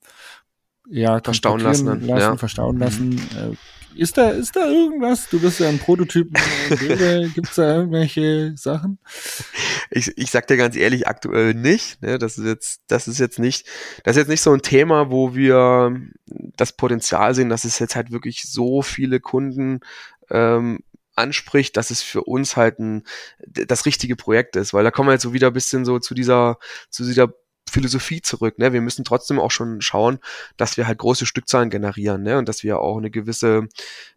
[0.89, 2.37] ja, verstauen lassen, lassen ja.
[2.37, 3.17] verstauen lassen.
[3.17, 3.55] Äh,
[3.99, 5.29] ist da, ist da irgendwas?
[5.29, 6.33] Du bist ja ein Prototypen.
[7.33, 8.99] Gibt es da irgendwelche Sachen?
[9.89, 12.01] Ich, ich sag dir ganz ehrlich, aktuell nicht.
[12.01, 12.17] Ne?
[12.17, 13.67] Das ist jetzt, das ist jetzt nicht,
[14.03, 15.95] das ist jetzt nicht so ein Thema, wo wir
[16.25, 19.81] das Potenzial sehen, dass es jetzt halt wirklich so viele Kunden
[20.29, 20.79] ähm,
[21.15, 23.03] anspricht, dass es für uns halt ein,
[23.45, 26.13] das richtige Projekt ist, weil da kommen wir jetzt so wieder ein bisschen so zu
[26.13, 26.57] dieser,
[26.89, 27.33] zu dieser
[27.69, 28.57] Philosophie zurück.
[28.57, 28.73] Ne?
[28.73, 30.19] Wir müssen trotzdem auch schon schauen,
[30.57, 32.37] dass wir halt große Stückzahlen generieren ne?
[32.37, 33.67] und dass wir auch eine gewisse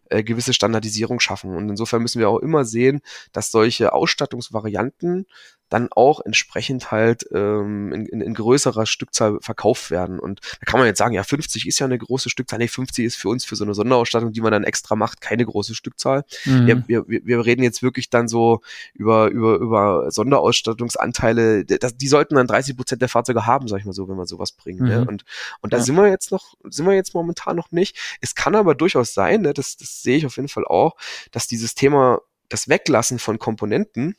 [0.09, 1.55] äh, gewisse Standardisierung schaffen.
[1.55, 5.25] Und insofern müssen wir auch immer sehen, dass solche Ausstattungsvarianten
[5.71, 10.19] dann auch entsprechend halt ähm, in, in, in größerer Stückzahl verkauft werden.
[10.19, 12.59] Und da kann man jetzt sagen, ja, 50 ist ja eine große Stückzahl.
[12.59, 15.45] Nee, 50 ist für uns für so eine Sonderausstattung, die man dann extra macht, keine
[15.45, 16.25] große Stückzahl.
[16.43, 16.85] Mhm.
[16.87, 18.61] Wir, wir, wir reden jetzt wirklich dann so
[18.93, 23.85] über, über, über Sonderausstattungsanteile, das, die sollten dann 30 Prozent der Fahrzeuge haben, sag ich
[23.85, 24.81] mal so, wenn man sowas bringt.
[24.81, 24.99] Ne?
[24.99, 25.05] Mhm.
[25.05, 25.05] Ne?
[25.07, 25.23] Und,
[25.61, 25.83] und da ja.
[25.83, 27.97] sind wir jetzt noch, sind wir jetzt momentan noch nicht.
[28.19, 30.97] Es kann aber durchaus sein, ne, das, das sehe ich auf jeden Fall auch,
[31.31, 32.19] dass dieses Thema
[32.49, 34.17] das Weglassen von Komponenten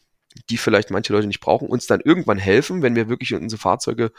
[0.50, 4.12] die vielleicht manche Leute nicht brauchen, uns dann irgendwann helfen, wenn wir wirklich unsere Fahrzeuge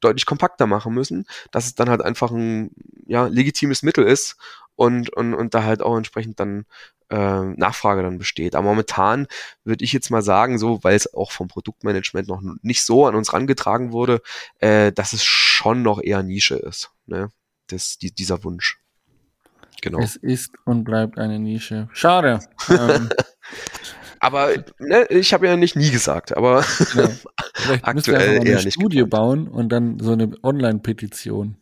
[0.00, 2.70] deutlich kompakter machen müssen, dass es dann halt einfach ein
[3.06, 4.36] ja, legitimes Mittel ist
[4.76, 6.66] und, und, und da halt auch entsprechend dann
[7.10, 8.54] äh, Nachfrage dann besteht.
[8.54, 9.26] Aber momentan
[9.64, 13.14] würde ich jetzt mal sagen, so, weil es auch vom Produktmanagement noch nicht so an
[13.14, 14.20] uns rangetragen wurde,
[14.58, 17.28] äh, dass es schon noch eher Nische ist, ne?
[17.68, 18.78] Das, die, dieser Wunsch.
[19.80, 19.98] Genau.
[20.00, 21.88] Es ist und bleibt eine Nische.
[21.92, 22.40] Schade.
[22.68, 23.08] ähm,
[24.24, 26.64] Aber ne, ich habe ja nicht nie gesagt, aber
[26.94, 27.10] ja.
[27.82, 28.72] aktuell eine eher nicht.
[28.72, 29.10] Studie geplant.
[29.10, 31.56] bauen und dann so eine Online-Petition.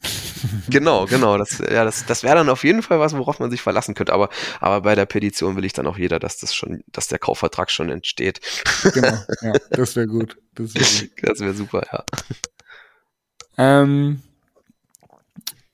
[0.69, 1.39] genau, genau.
[1.39, 4.13] Das, ja, das, das wäre dann auf jeden Fall was, worauf man sich verlassen könnte.
[4.13, 4.29] Aber,
[4.61, 7.69] aber bei der Petition will ich dann auch jeder, dass das schon, dass der Kaufvertrag
[7.69, 8.41] schon entsteht.
[8.95, 10.37] genau, ja, das wäre gut.
[10.55, 12.05] Das wäre wär super, ja.
[13.59, 14.23] Ähm,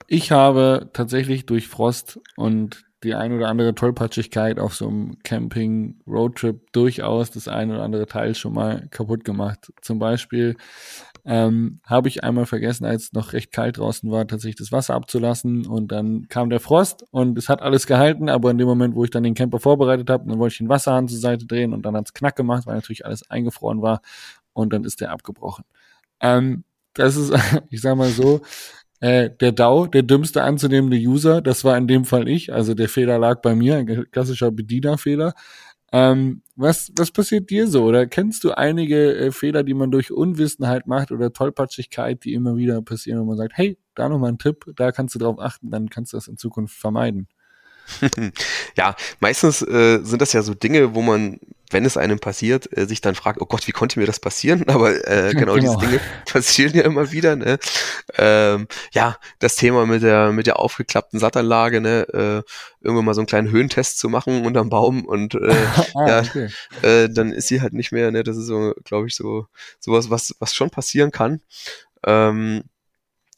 [0.07, 6.73] ich habe tatsächlich durch Frost und die ein oder andere Tollpatschigkeit auf so einem Camping-Roadtrip
[6.73, 9.73] durchaus das ein oder andere Teil schon mal kaputt gemacht.
[9.83, 10.57] Zum Beispiel
[11.25, 14.95] ähm, habe ich einmal vergessen, als es noch recht kalt draußen war, tatsächlich das Wasser
[14.95, 18.95] abzulassen und dann kam der Frost und es hat alles gehalten, aber in dem Moment,
[18.95, 21.73] wo ich dann den Camper vorbereitet habe, dann wollte ich den Wasserhahn zur Seite drehen
[21.73, 24.01] und dann hat es Knack gemacht, weil natürlich alles eingefroren war
[24.55, 25.65] und dann ist der abgebrochen.
[26.21, 27.33] Ähm, das ist,
[27.71, 28.41] ich sag mal so,
[29.01, 32.89] äh, der DAO, der dümmste anzunehmende User, das war in dem Fall ich, also der
[32.89, 35.35] Fehler lag bei mir, ein klassischer Bedienerfehler.
[35.91, 37.85] Ähm, was, was passiert dir so?
[37.85, 42.57] Oder kennst du einige äh, Fehler, die man durch Unwissenheit macht oder Tollpatschigkeit, die immer
[42.57, 45.71] wieder passieren, wo man sagt, hey, da nochmal ein Tipp, da kannst du drauf achten,
[45.71, 47.29] dann kannst du das in Zukunft vermeiden?
[48.77, 51.39] ja, meistens äh, sind das ja so Dinge, wo man,
[51.71, 54.65] wenn es einem passiert, äh, sich dann fragt, oh Gott, wie konnte mir das passieren?
[54.69, 57.37] Aber äh, genau, genau, diese Dinge passieren ja immer wieder.
[57.37, 57.59] Ne?
[58.17, 62.07] Ähm, ja, das Thema mit der mit der aufgeklappten Sattanlage, ne?
[62.13, 62.43] äh,
[62.81, 65.55] irgendwann mal so einen kleinen Höhentest zu machen unterm Baum und äh,
[65.95, 66.49] ah, ja, okay.
[66.83, 68.11] äh, dann ist sie halt nicht mehr.
[68.11, 68.23] Ne?
[68.23, 69.47] Das ist so, glaube ich, so
[69.81, 71.41] sowas, was was schon passieren kann.
[72.07, 72.65] Ähm,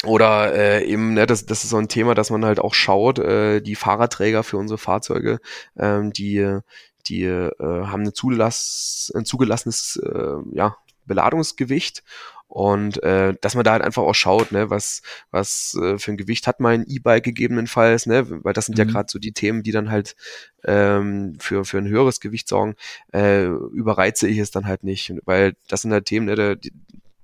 [0.04, 3.18] oder äh, eben, ne, das, das ist so ein Thema, dass man halt auch schaut,
[3.18, 5.40] äh, die Fahrradträger für unsere Fahrzeuge,
[5.78, 6.58] ähm, die,
[7.06, 10.76] die äh, haben eine Zulass, ein zugelassenes äh, ja,
[11.06, 12.02] Beladungsgewicht
[12.50, 16.16] und äh, dass man da halt einfach auch schaut, ne, was was äh, für ein
[16.16, 18.86] Gewicht hat mein E-Bike gegebenenfalls, ne, weil das sind mhm.
[18.86, 20.16] ja gerade so die Themen, die dann halt
[20.64, 22.74] ähm, für für ein höheres Gewicht sorgen.
[23.12, 26.72] Äh, überreize ich es dann halt nicht, weil das sind halt Themen, ne, die,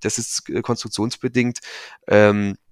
[0.01, 1.59] das ist konstruktionsbedingt.
[2.07, 2.66] Ähm, äh,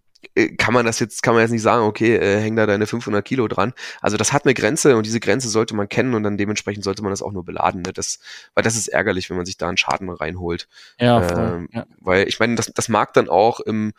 [0.59, 3.25] kann man das jetzt, kann man jetzt nicht sagen, okay, äh, häng da deine 500
[3.25, 3.73] Kilo dran.
[4.01, 7.03] Also das hat eine Grenze und diese Grenze sollte man kennen und dann dementsprechend sollte
[7.03, 7.83] man das auch nur beladen.
[7.83, 7.93] Ne?
[7.93, 8.19] Das,
[8.55, 10.69] weil das ist ärgerlich, wenn man sich da einen Schaden reinholt.
[10.99, 11.87] Ja, ähm, ja.
[12.01, 13.93] Weil ich meine, das, das mag dann auch im,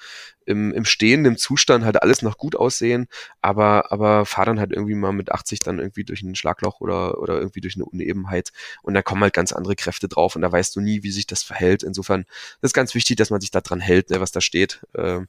[0.45, 3.07] im, im stehenden Zustand halt alles noch gut aussehen,
[3.41, 7.19] aber, aber fahr dann halt irgendwie mal mit 80 dann irgendwie durch ein Schlagloch oder,
[7.19, 8.51] oder irgendwie durch eine Unebenheit
[8.83, 11.27] und da kommen halt ganz andere Kräfte drauf und da weißt du nie, wie sich
[11.27, 11.83] das verhält.
[11.83, 12.25] Insofern
[12.61, 14.81] das ist ganz wichtig, dass man sich da dran hält, ne, was da steht.
[14.93, 15.21] Äh,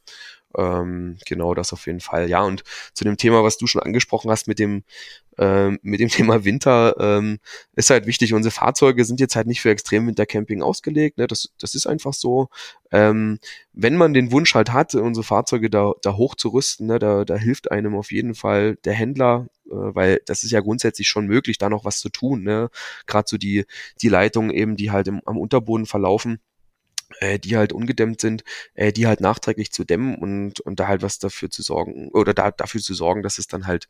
[0.56, 2.28] ähm, genau das auf jeden Fall.
[2.28, 4.84] Ja, und zu dem Thema, was du schon angesprochen hast mit dem,
[5.38, 7.38] ähm, mit dem Thema Winter, ähm,
[7.74, 11.18] ist halt wichtig, unsere Fahrzeuge sind jetzt halt nicht für Extremwintercamping ausgelegt.
[11.18, 11.26] Ne?
[11.26, 12.48] Das, das ist einfach so.
[12.90, 13.38] Ähm,
[13.72, 17.70] wenn man den Wunsch halt hat, unsere Fahrzeuge da, da hochzurüsten, ne, da, da hilft
[17.70, 21.68] einem auf jeden Fall der Händler, äh, weil das ist ja grundsätzlich schon möglich, da
[21.68, 22.42] noch was zu tun.
[22.42, 22.70] Ne?
[23.06, 23.66] Gerade so die,
[24.00, 26.40] die Leitungen eben, die halt im, am Unterboden verlaufen
[27.20, 28.44] äh, die halt ungedämmt sind,
[28.74, 32.34] äh, die halt nachträglich zu dämmen und, und da halt was dafür zu sorgen oder
[32.34, 33.88] da, dafür zu sorgen, dass es dann halt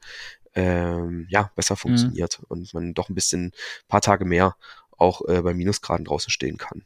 [0.55, 1.79] ähm, ja besser mhm.
[1.79, 2.45] funktioniert mhm.
[2.49, 3.53] und man doch ein bisschen
[3.89, 4.57] paar Tage mehr
[4.97, 6.85] auch äh, bei Minusgraden draußen stehen kann.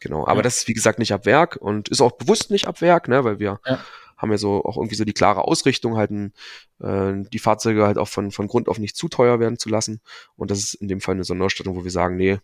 [0.00, 0.26] Genau.
[0.26, 0.42] Aber ja.
[0.42, 3.22] das ist wie gesagt nicht ab Werk und ist auch bewusst nicht ab Werk, ne,
[3.24, 3.78] weil wir ja.
[4.16, 6.32] haben ja so auch irgendwie so die klare Ausrichtung, halt ein,
[6.80, 10.00] äh, die Fahrzeuge halt auch von, von Grund auf nicht zu teuer werden zu lassen.
[10.34, 12.38] Und das ist in dem Fall eine Sonderausstattung, wo wir sagen, nee,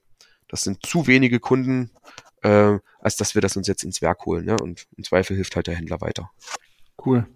[0.49, 1.90] das sind zu wenige Kunden,
[2.42, 4.46] äh, als dass wir das uns jetzt ins Werk holen.
[4.46, 4.57] Ne?
[4.61, 6.30] Und im Zweifel hilft halt der Händler weiter.
[7.05, 7.26] Cool.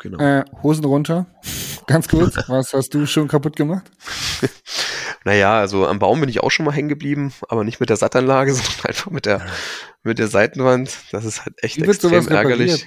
[0.00, 0.18] Genau.
[0.18, 1.26] Äh, Hosen runter.
[1.86, 3.90] Ganz kurz, was hast du schon kaputt gemacht?
[5.24, 7.96] naja, also am Baum bin ich auch schon mal hängen geblieben, aber nicht mit der
[7.96, 9.46] Sattanlage, sondern einfach mit der,
[10.02, 10.96] mit der Seitenwand.
[11.12, 12.86] Das ist halt echt extrem ärgerlich.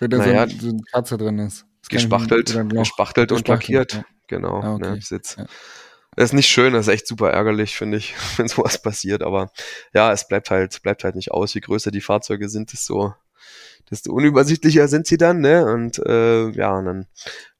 [0.00, 1.64] Wenn da naja, so, ein, so ein Kratzer drin ist.
[1.88, 3.94] Gespachtelt, gespachtelt und lackiert.
[3.94, 4.04] Ja.
[4.28, 4.60] Genau.
[4.60, 4.90] Ah, okay.
[4.90, 5.36] ne, ich sitz.
[5.36, 5.46] Ja.
[6.14, 9.22] Das ist nicht schön, das ist echt super ärgerlich, finde ich, wenn sowas passiert.
[9.22, 9.50] Aber
[9.94, 11.54] ja, es bleibt halt, bleibt halt nicht aus.
[11.54, 13.14] Je größer die Fahrzeuge sind, desto,
[13.90, 15.64] desto unübersichtlicher sind sie dann, ne?
[15.72, 17.06] Und äh, ja, und dann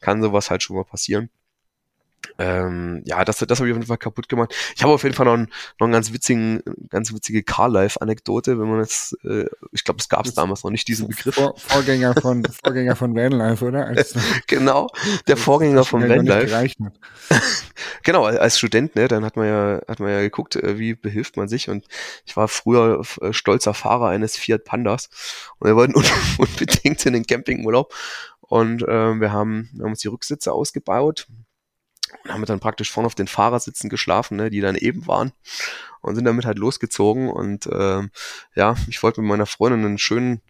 [0.01, 1.31] kann sowas halt schon mal passieren.
[2.39, 4.55] Ähm, ja, das, das habe ich auf jeden Fall kaputt gemacht.
[4.77, 5.49] Ich habe auf jeden Fall noch, einen,
[5.79, 10.27] noch einen ganz witzigen, ganz witzige Car-Life-Anekdote, wenn man jetzt, äh, ich glaube, es gab
[10.27, 11.35] es damals noch nicht, diesen Begriff.
[11.35, 13.87] Vor, Vorgänger von Vorgänger von Vanlife, oder?
[13.87, 14.15] Als,
[14.47, 14.89] genau,
[15.27, 16.71] der Vorgänger von Vanlife.
[18.03, 21.37] genau, als Student, ne, dann hat man ja, hat man ja geguckt, äh, wie behilft
[21.37, 21.87] man sich und
[22.25, 25.09] ich war früher äh, stolzer Fahrer eines Fiat Pandas
[25.59, 25.95] und wir wollten
[26.39, 27.95] unbedingt in den Campingurlaub
[28.41, 31.27] und äh, wir haben, wir haben uns die Rücksitze ausgebaut,
[32.25, 35.33] und haben dann praktisch vorne auf den Fahrersitzen geschlafen, ne, die dann eben waren
[36.01, 38.11] und sind damit halt losgezogen und ähm,
[38.55, 40.43] ja, ich wollte mit meiner Freundin einen schönen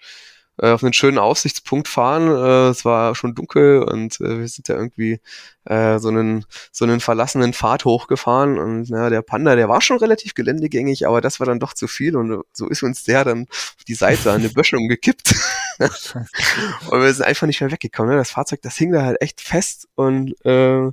[0.59, 2.29] äh, auf einen schönen Aussichtspunkt fahren.
[2.29, 5.21] Äh, es war schon dunkel und äh, wir sind ja irgendwie
[5.65, 9.99] äh, so einen so einen verlassenen Pfad hochgefahren und ja, der Panda, der war schon
[9.99, 13.47] relativ geländegängig, aber das war dann doch zu viel und so ist uns der dann
[13.51, 15.35] auf die Seite an eine Böschung gekippt.
[15.79, 18.13] und wir sind einfach nicht mehr weggekommen.
[18.13, 18.19] Ne?
[18.19, 20.91] Das Fahrzeug, das hing da halt echt fest und äh,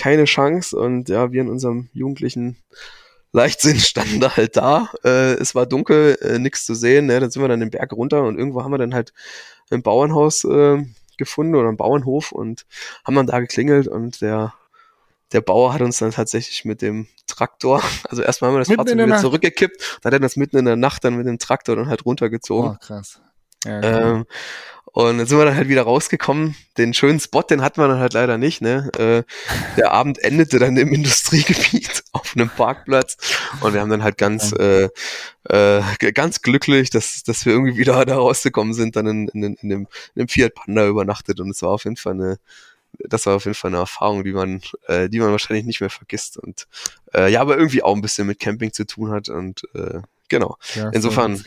[0.00, 2.56] keine Chance und ja, wir in unserem jugendlichen
[3.32, 4.90] Leichtsinn standen da halt da.
[5.04, 7.06] Äh, es war dunkel, äh, nichts zu sehen.
[7.06, 7.20] Ne?
[7.20, 9.12] Dann sind wir dann den Berg runter und irgendwo haben wir dann halt
[9.70, 10.84] ein Bauernhaus äh,
[11.18, 12.64] gefunden oder einen Bauernhof und
[13.04, 14.54] haben dann da geklingelt und der
[15.32, 18.78] der Bauer hat uns dann tatsächlich mit dem Traktor, also erstmal haben wir das mitten
[18.78, 19.20] Fahrzeug wieder Nacht.
[19.20, 22.04] zurückgekippt, dann hat er das mitten in der Nacht dann mit dem Traktor dann halt
[22.04, 22.70] runtergezogen.
[22.72, 23.20] Oh, krass.
[23.64, 24.26] Ja, ähm,
[24.92, 26.56] und dann sind wir dann halt wieder rausgekommen.
[26.76, 28.60] Den schönen Spot, den hatten wir dann halt leider nicht.
[28.60, 28.90] Ne?
[28.98, 29.22] Äh,
[29.76, 33.16] der Abend endete dann im Industriegebiet auf einem Parkplatz.
[33.60, 34.88] Und wir haben dann halt ganz, äh,
[35.44, 35.82] äh,
[36.12, 39.80] ganz glücklich, dass, dass wir irgendwie wieder da rausgekommen sind, dann in, in, in, dem,
[40.14, 41.38] in dem Fiat Panda übernachtet.
[41.38, 42.38] Und es war auf jeden Fall eine,
[42.98, 45.90] das war auf jeden Fall eine Erfahrung, die man, äh, die man wahrscheinlich nicht mehr
[45.90, 46.36] vergisst.
[46.36, 46.66] Und
[47.14, 49.28] äh, ja, aber irgendwie auch ein bisschen mit Camping zu tun hat.
[49.28, 50.56] Und äh, genau.
[50.74, 51.44] Ja, Insofern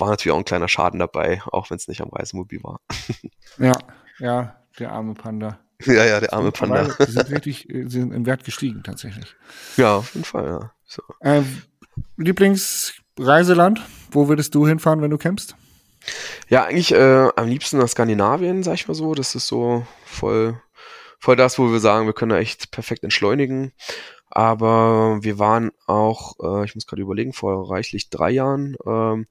[0.00, 2.80] war natürlich auch ein kleiner Schaden dabei, auch wenn es nicht am Reisemobil war.
[3.58, 3.72] Ja,
[4.20, 5.58] ja, der arme Panda.
[5.84, 6.84] Ja, ja, der arme Panda.
[6.84, 9.34] Sie sind richtig, sie sind im Wert gestiegen tatsächlich.
[9.76, 10.72] Ja, auf jeden Fall, ja.
[10.86, 11.02] So.
[11.20, 11.62] Ähm,
[12.16, 13.80] Lieblingsreiseland,
[14.12, 15.56] wo würdest du hinfahren, wenn du campst?
[16.48, 19.14] Ja, eigentlich äh, am liebsten nach Skandinavien, sag ich mal so.
[19.14, 20.60] Das ist so voll,
[21.18, 23.72] voll das, wo wir sagen, wir können da echt perfekt entschleunigen.
[24.30, 29.26] Aber wir waren auch, äh, ich muss gerade überlegen, vor reichlich drei Jahren ähm,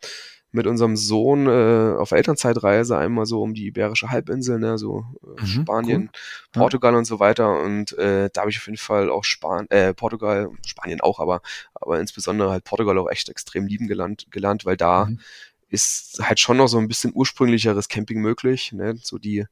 [0.52, 5.42] mit unserem Sohn äh, auf Elternzeitreise einmal so um die Iberische Halbinsel, ne, so äh,
[5.42, 6.62] mhm, Spanien, cool.
[6.62, 6.98] Portugal ja.
[6.98, 7.62] und so weiter.
[7.62, 11.42] Und äh, da habe ich auf jeden Fall auch Span äh, Portugal, Spanien auch, aber,
[11.74, 15.20] aber insbesondere halt Portugal auch echt extrem lieben gelernt, gelernt weil da mhm.
[15.70, 18.72] ist halt schon noch so ein bisschen ursprünglicheres Camping möglich.
[18.72, 18.96] Ne?
[19.02, 19.46] So die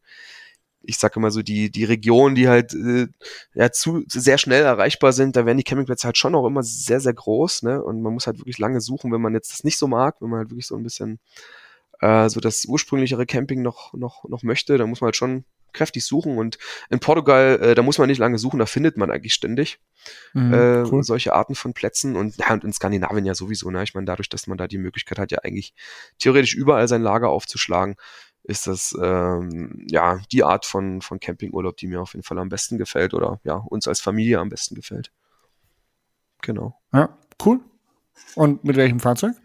[0.88, 3.08] ich sage immer so, die, die Regionen, die halt äh,
[3.54, 7.00] ja, zu sehr schnell erreichbar sind, da werden die Campingplätze halt schon auch immer sehr,
[7.00, 7.84] sehr groß, ne?
[7.84, 10.30] Und man muss halt wirklich lange suchen, wenn man jetzt das nicht so mag, wenn
[10.30, 11.20] man halt wirklich so ein bisschen
[12.00, 16.06] äh, so das ursprünglichere Camping noch, noch, noch möchte, dann muss man halt schon kräftig
[16.06, 16.38] suchen.
[16.38, 16.58] Und
[16.90, 19.80] in Portugal, äh, da muss man nicht lange suchen, da findet man eigentlich ständig
[20.34, 21.04] mhm, äh, cool.
[21.04, 22.16] solche Arten von Plätzen.
[22.16, 23.84] Und, ja, und in Skandinavien ja sowieso, ne?
[23.84, 25.74] Ich meine, dadurch, dass man da die Möglichkeit hat, ja eigentlich
[26.20, 27.96] theoretisch überall sein Lager aufzuschlagen,
[28.48, 32.50] ist das ähm, ja die Art von, von Campingurlaub, die mir auf jeden Fall am
[32.50, 35.12] besten gefällt oder ja, uns als Familie am besten gefällt.
[36.41, 36.80] Genau.
[36.93, 37.60] Ja, cool.
[38.36, 39.36] Und mit welchem Fahrzeug?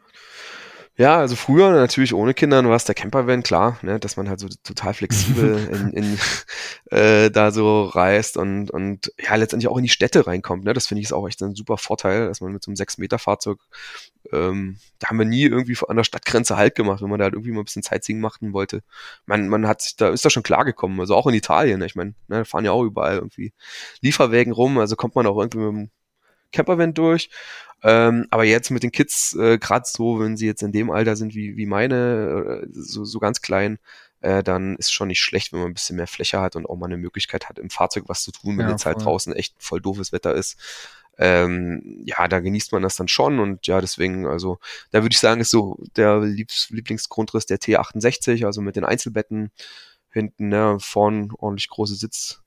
[1.03, 4.39] Ja, also früher natürlich ohne Kindern war es der Campervan, klar, ne, dass man halt
[4.39, 6.19] so total flexibel in, in,
[6.97, 10.63] äh, da so reist und, und ja, letztendlich auch in die Städte reinkommt.
[10.63, 10.75] Ne?
[10.75, 13.59] Das finde ich ist auch echt ein super Vorteil, dass man mit so einem 6-Meter-Fahrzeug,
[14.31, 17.35] ähm, da haben wir nie irgendwie an der Stadtgrenze Halt gemacht, wenn man da halt
[17.35, 18.85] irgendwie mal ein bisschen Sightseeing machen wollte.
[19.27, 21.87] Man, man hat sich da, ist da schon klar gekommen, also auch in Italien, ne?
[21.87, 23.53] ich meine, ne, fahren ja auch überall irgendwie
[24.03, 25.91] Lieferwägen rum, also kommt man auch irgendwie mit dem
[26.53, 27.29] Campervan durch.
[27.83, 31.17] Ähm, aber jetzt mit den Kids, äh, gerade so, wenn sie jetzt in dem Alter
[31.17, 33.79] sind wie, wie meine, äh, so, so ganz klein,
[34.21, 36.77] äh, dann ist schon nicht schlecht, wenn man ein bisschen mehr Fläche hat und auch
[36.77, 39.55] mal eine Möglichkeit hat, im Fahrzeug was zu tun, wenn ja, jetzt halt draußen echt
[39.59, 40.57] voll doofes Wetter ist.
[41.19, 44.59] Ähm, ja, da genießt man das dann schon und ja, deswegen, also
[44.93, 49.51] da würde ich sagen, ist so der Liebs Lieblingsgrundriss der T68, also mit den Einzelbetten
[50.11, 52.43] hinten, ne, vorn ordentlich große Sitz,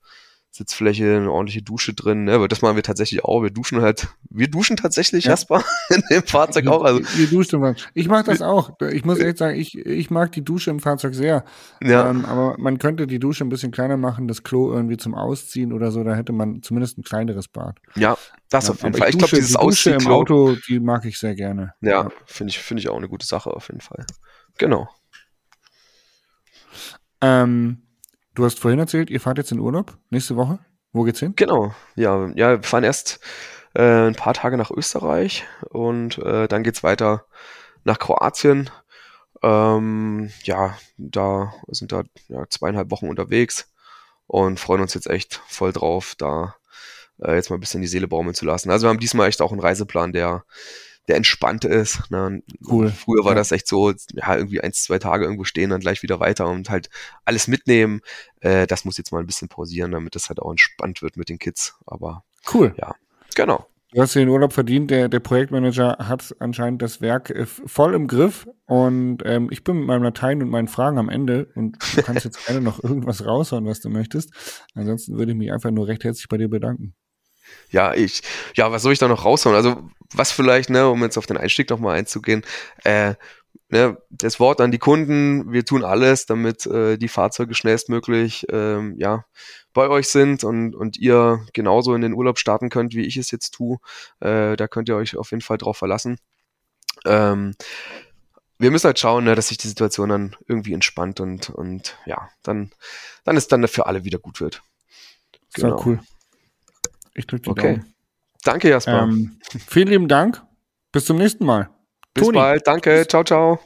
[0.56, 2.32] Sitzfläche, eine ordentliche Dusche drin, ne?
[2.32, 3.42] Aber das machen wir tatsächlich auch.
[3.42, 5.30] Wir duschen halt, wir duschen tatsächlich, ja.
[5.30, 6.82] Jasper, in dem Fahrzeug auch.
[6.82, 7.76] Also, wir duschen mal.
[7.94, 8.70] Ich mag das auch.
[8.90, 11.44] Ich muss echt sagen, ich, ich mag die Dusche im Fahrzeug sehr.
[11.82, 12.08] Ja.
[12.08, 15.72] Ähm, aber man könnte die Dusche ein bisschen kleiner machen, das Klo irgendwie zum Ausziehen
[15.72, 17.78] oder so, da hätte man zumindest ein kleineres Bad.
[17.94, 18.16] Ja,
[18.50, 19.08] das auf jeden Fall.
[19.08, 21.74] Ich, ich glaube, dieses die Dusche im Auto, die mag ich sehr gerne.
[21.80, 22.10] Ja, ja.
[22.24, 24.06] finde ich, finde ich auch eine gute Sache auf jeden Fall.
[24.58, 24.88] Genau.
[27.20, 27.85] Ähm,
[28.36, 30.58] Du hast vorhin erzählt, ihr fahrt jetzt in Urlaub nächste Woche.
[30.92, 31.32] Wo geht's hin?
[31.36, 33.18] Genau, ja, ja, wir fahren erst
[33.74, 37.24] äh, ein paar Tage nach Österreich und äh, dann geht's weiter
[37.84, 38.68] nach Kroatien.
[39.42, 43.72] Ähm, ja, da sind da ja, zweieinhalb Wochen unterwegs
[44.26, 46.56] und freuen uns jetzt echt voll drauf, da
[47.22, 48.70] äh, jetzt mal ein bisschen die Seele baumeln zu lassen.
[48.70, 50.44] Also wir haben diesmal echt auch einen Reiseplan, der
[51.08, 52.10] der entspannt ist.
[52.10, 52.42] Ne?
[52.68, 52.88] Cool.
[52.90, 53.36] Früher war ja.
[53.36, 56.70] das echt so, ja, irgendwie eins, zwei Tage irgendwo stehen, dann gleich wieder weiter und
[56.70, 56.90] halt
[57.24, 58.00] alles mitnehmen.
[58.40, 61.28] Äh, das muss jetzt mal ein bisschen pausieren, damit das halt auch entspannt wird mit
[61.28, 61.76] den Kids.
[61.86, 62.74] Aber cool.
[62.78, 62.94] Ja,
[63.34, 63.66] genau.
[63.92, 64.90] Du hast den Urlaub verdient.
[64.90, 68.46] Der, der Projektmanager hat anscheinend das Werk äh, voll im Griff.
[68.66, 71.48] Und ähm, ich bin mit meinem Latein und meinen Fragen am Ende.
[71.54, 74.32] Und du kannst jetzt gerne noch irgendwas raushauen, was du möchtest.
[74.74, 76.94] Ansonsten würde ich mich einfach nur recht herzlich bei dir bedanken
[77.70, 78.22] ja, ich,
[78.54, 79.56] ja, was soll ich da noch raushauen?
[79.56, 82.42] Also, was vielleicht, ne, um jetzt auf den Einstieg nochmal einzugehen,
[82.84, 83.14] äh,
[83.68, 88.94] ne, das Wort an die Kunden, wir tun alles, damit äh, die Fahrzeuge schnellstmöglich ähm,
[88.98, 89.24] ja,
[89.72, 93.30] bei euch sind und, und ihr genauso in den Urlaub starten könnt, wie ich es
[93.30, 93.78] jetzt tue.
[94.20, 96.18] Äh, da könnt ihr euch auf jeden Fall drauf verlassen.
[97.04, 97.54] Ähm,
[98.58, 102.30] wir müssen halt schauen, ne, dass sich die Situation dann irgendwie entspannt und, und ja,
[102.42, 102.72] dann,
[103.24, 104.62] dann ist dann für alle wieder gut wird.
[105.54, 105.76] Genau.
[105.76, 106.00] Sehr cool.
[107.14, 107.74] Ich drücke die okay.
[107.76, 107.95] Daumen.
[108.46, 109.02] Danke, Jasper.
[109.02, 110.42] Ähm, vielen lieben Dank.
[110.92, 111.68] Bis zum nächsten Mal.
[112.14, 112.38] Bis Toni.
[112.38, 112.66] bald.
[112.66, 113.06] Danke.
[113.08, 113.60] Ciao, ciao.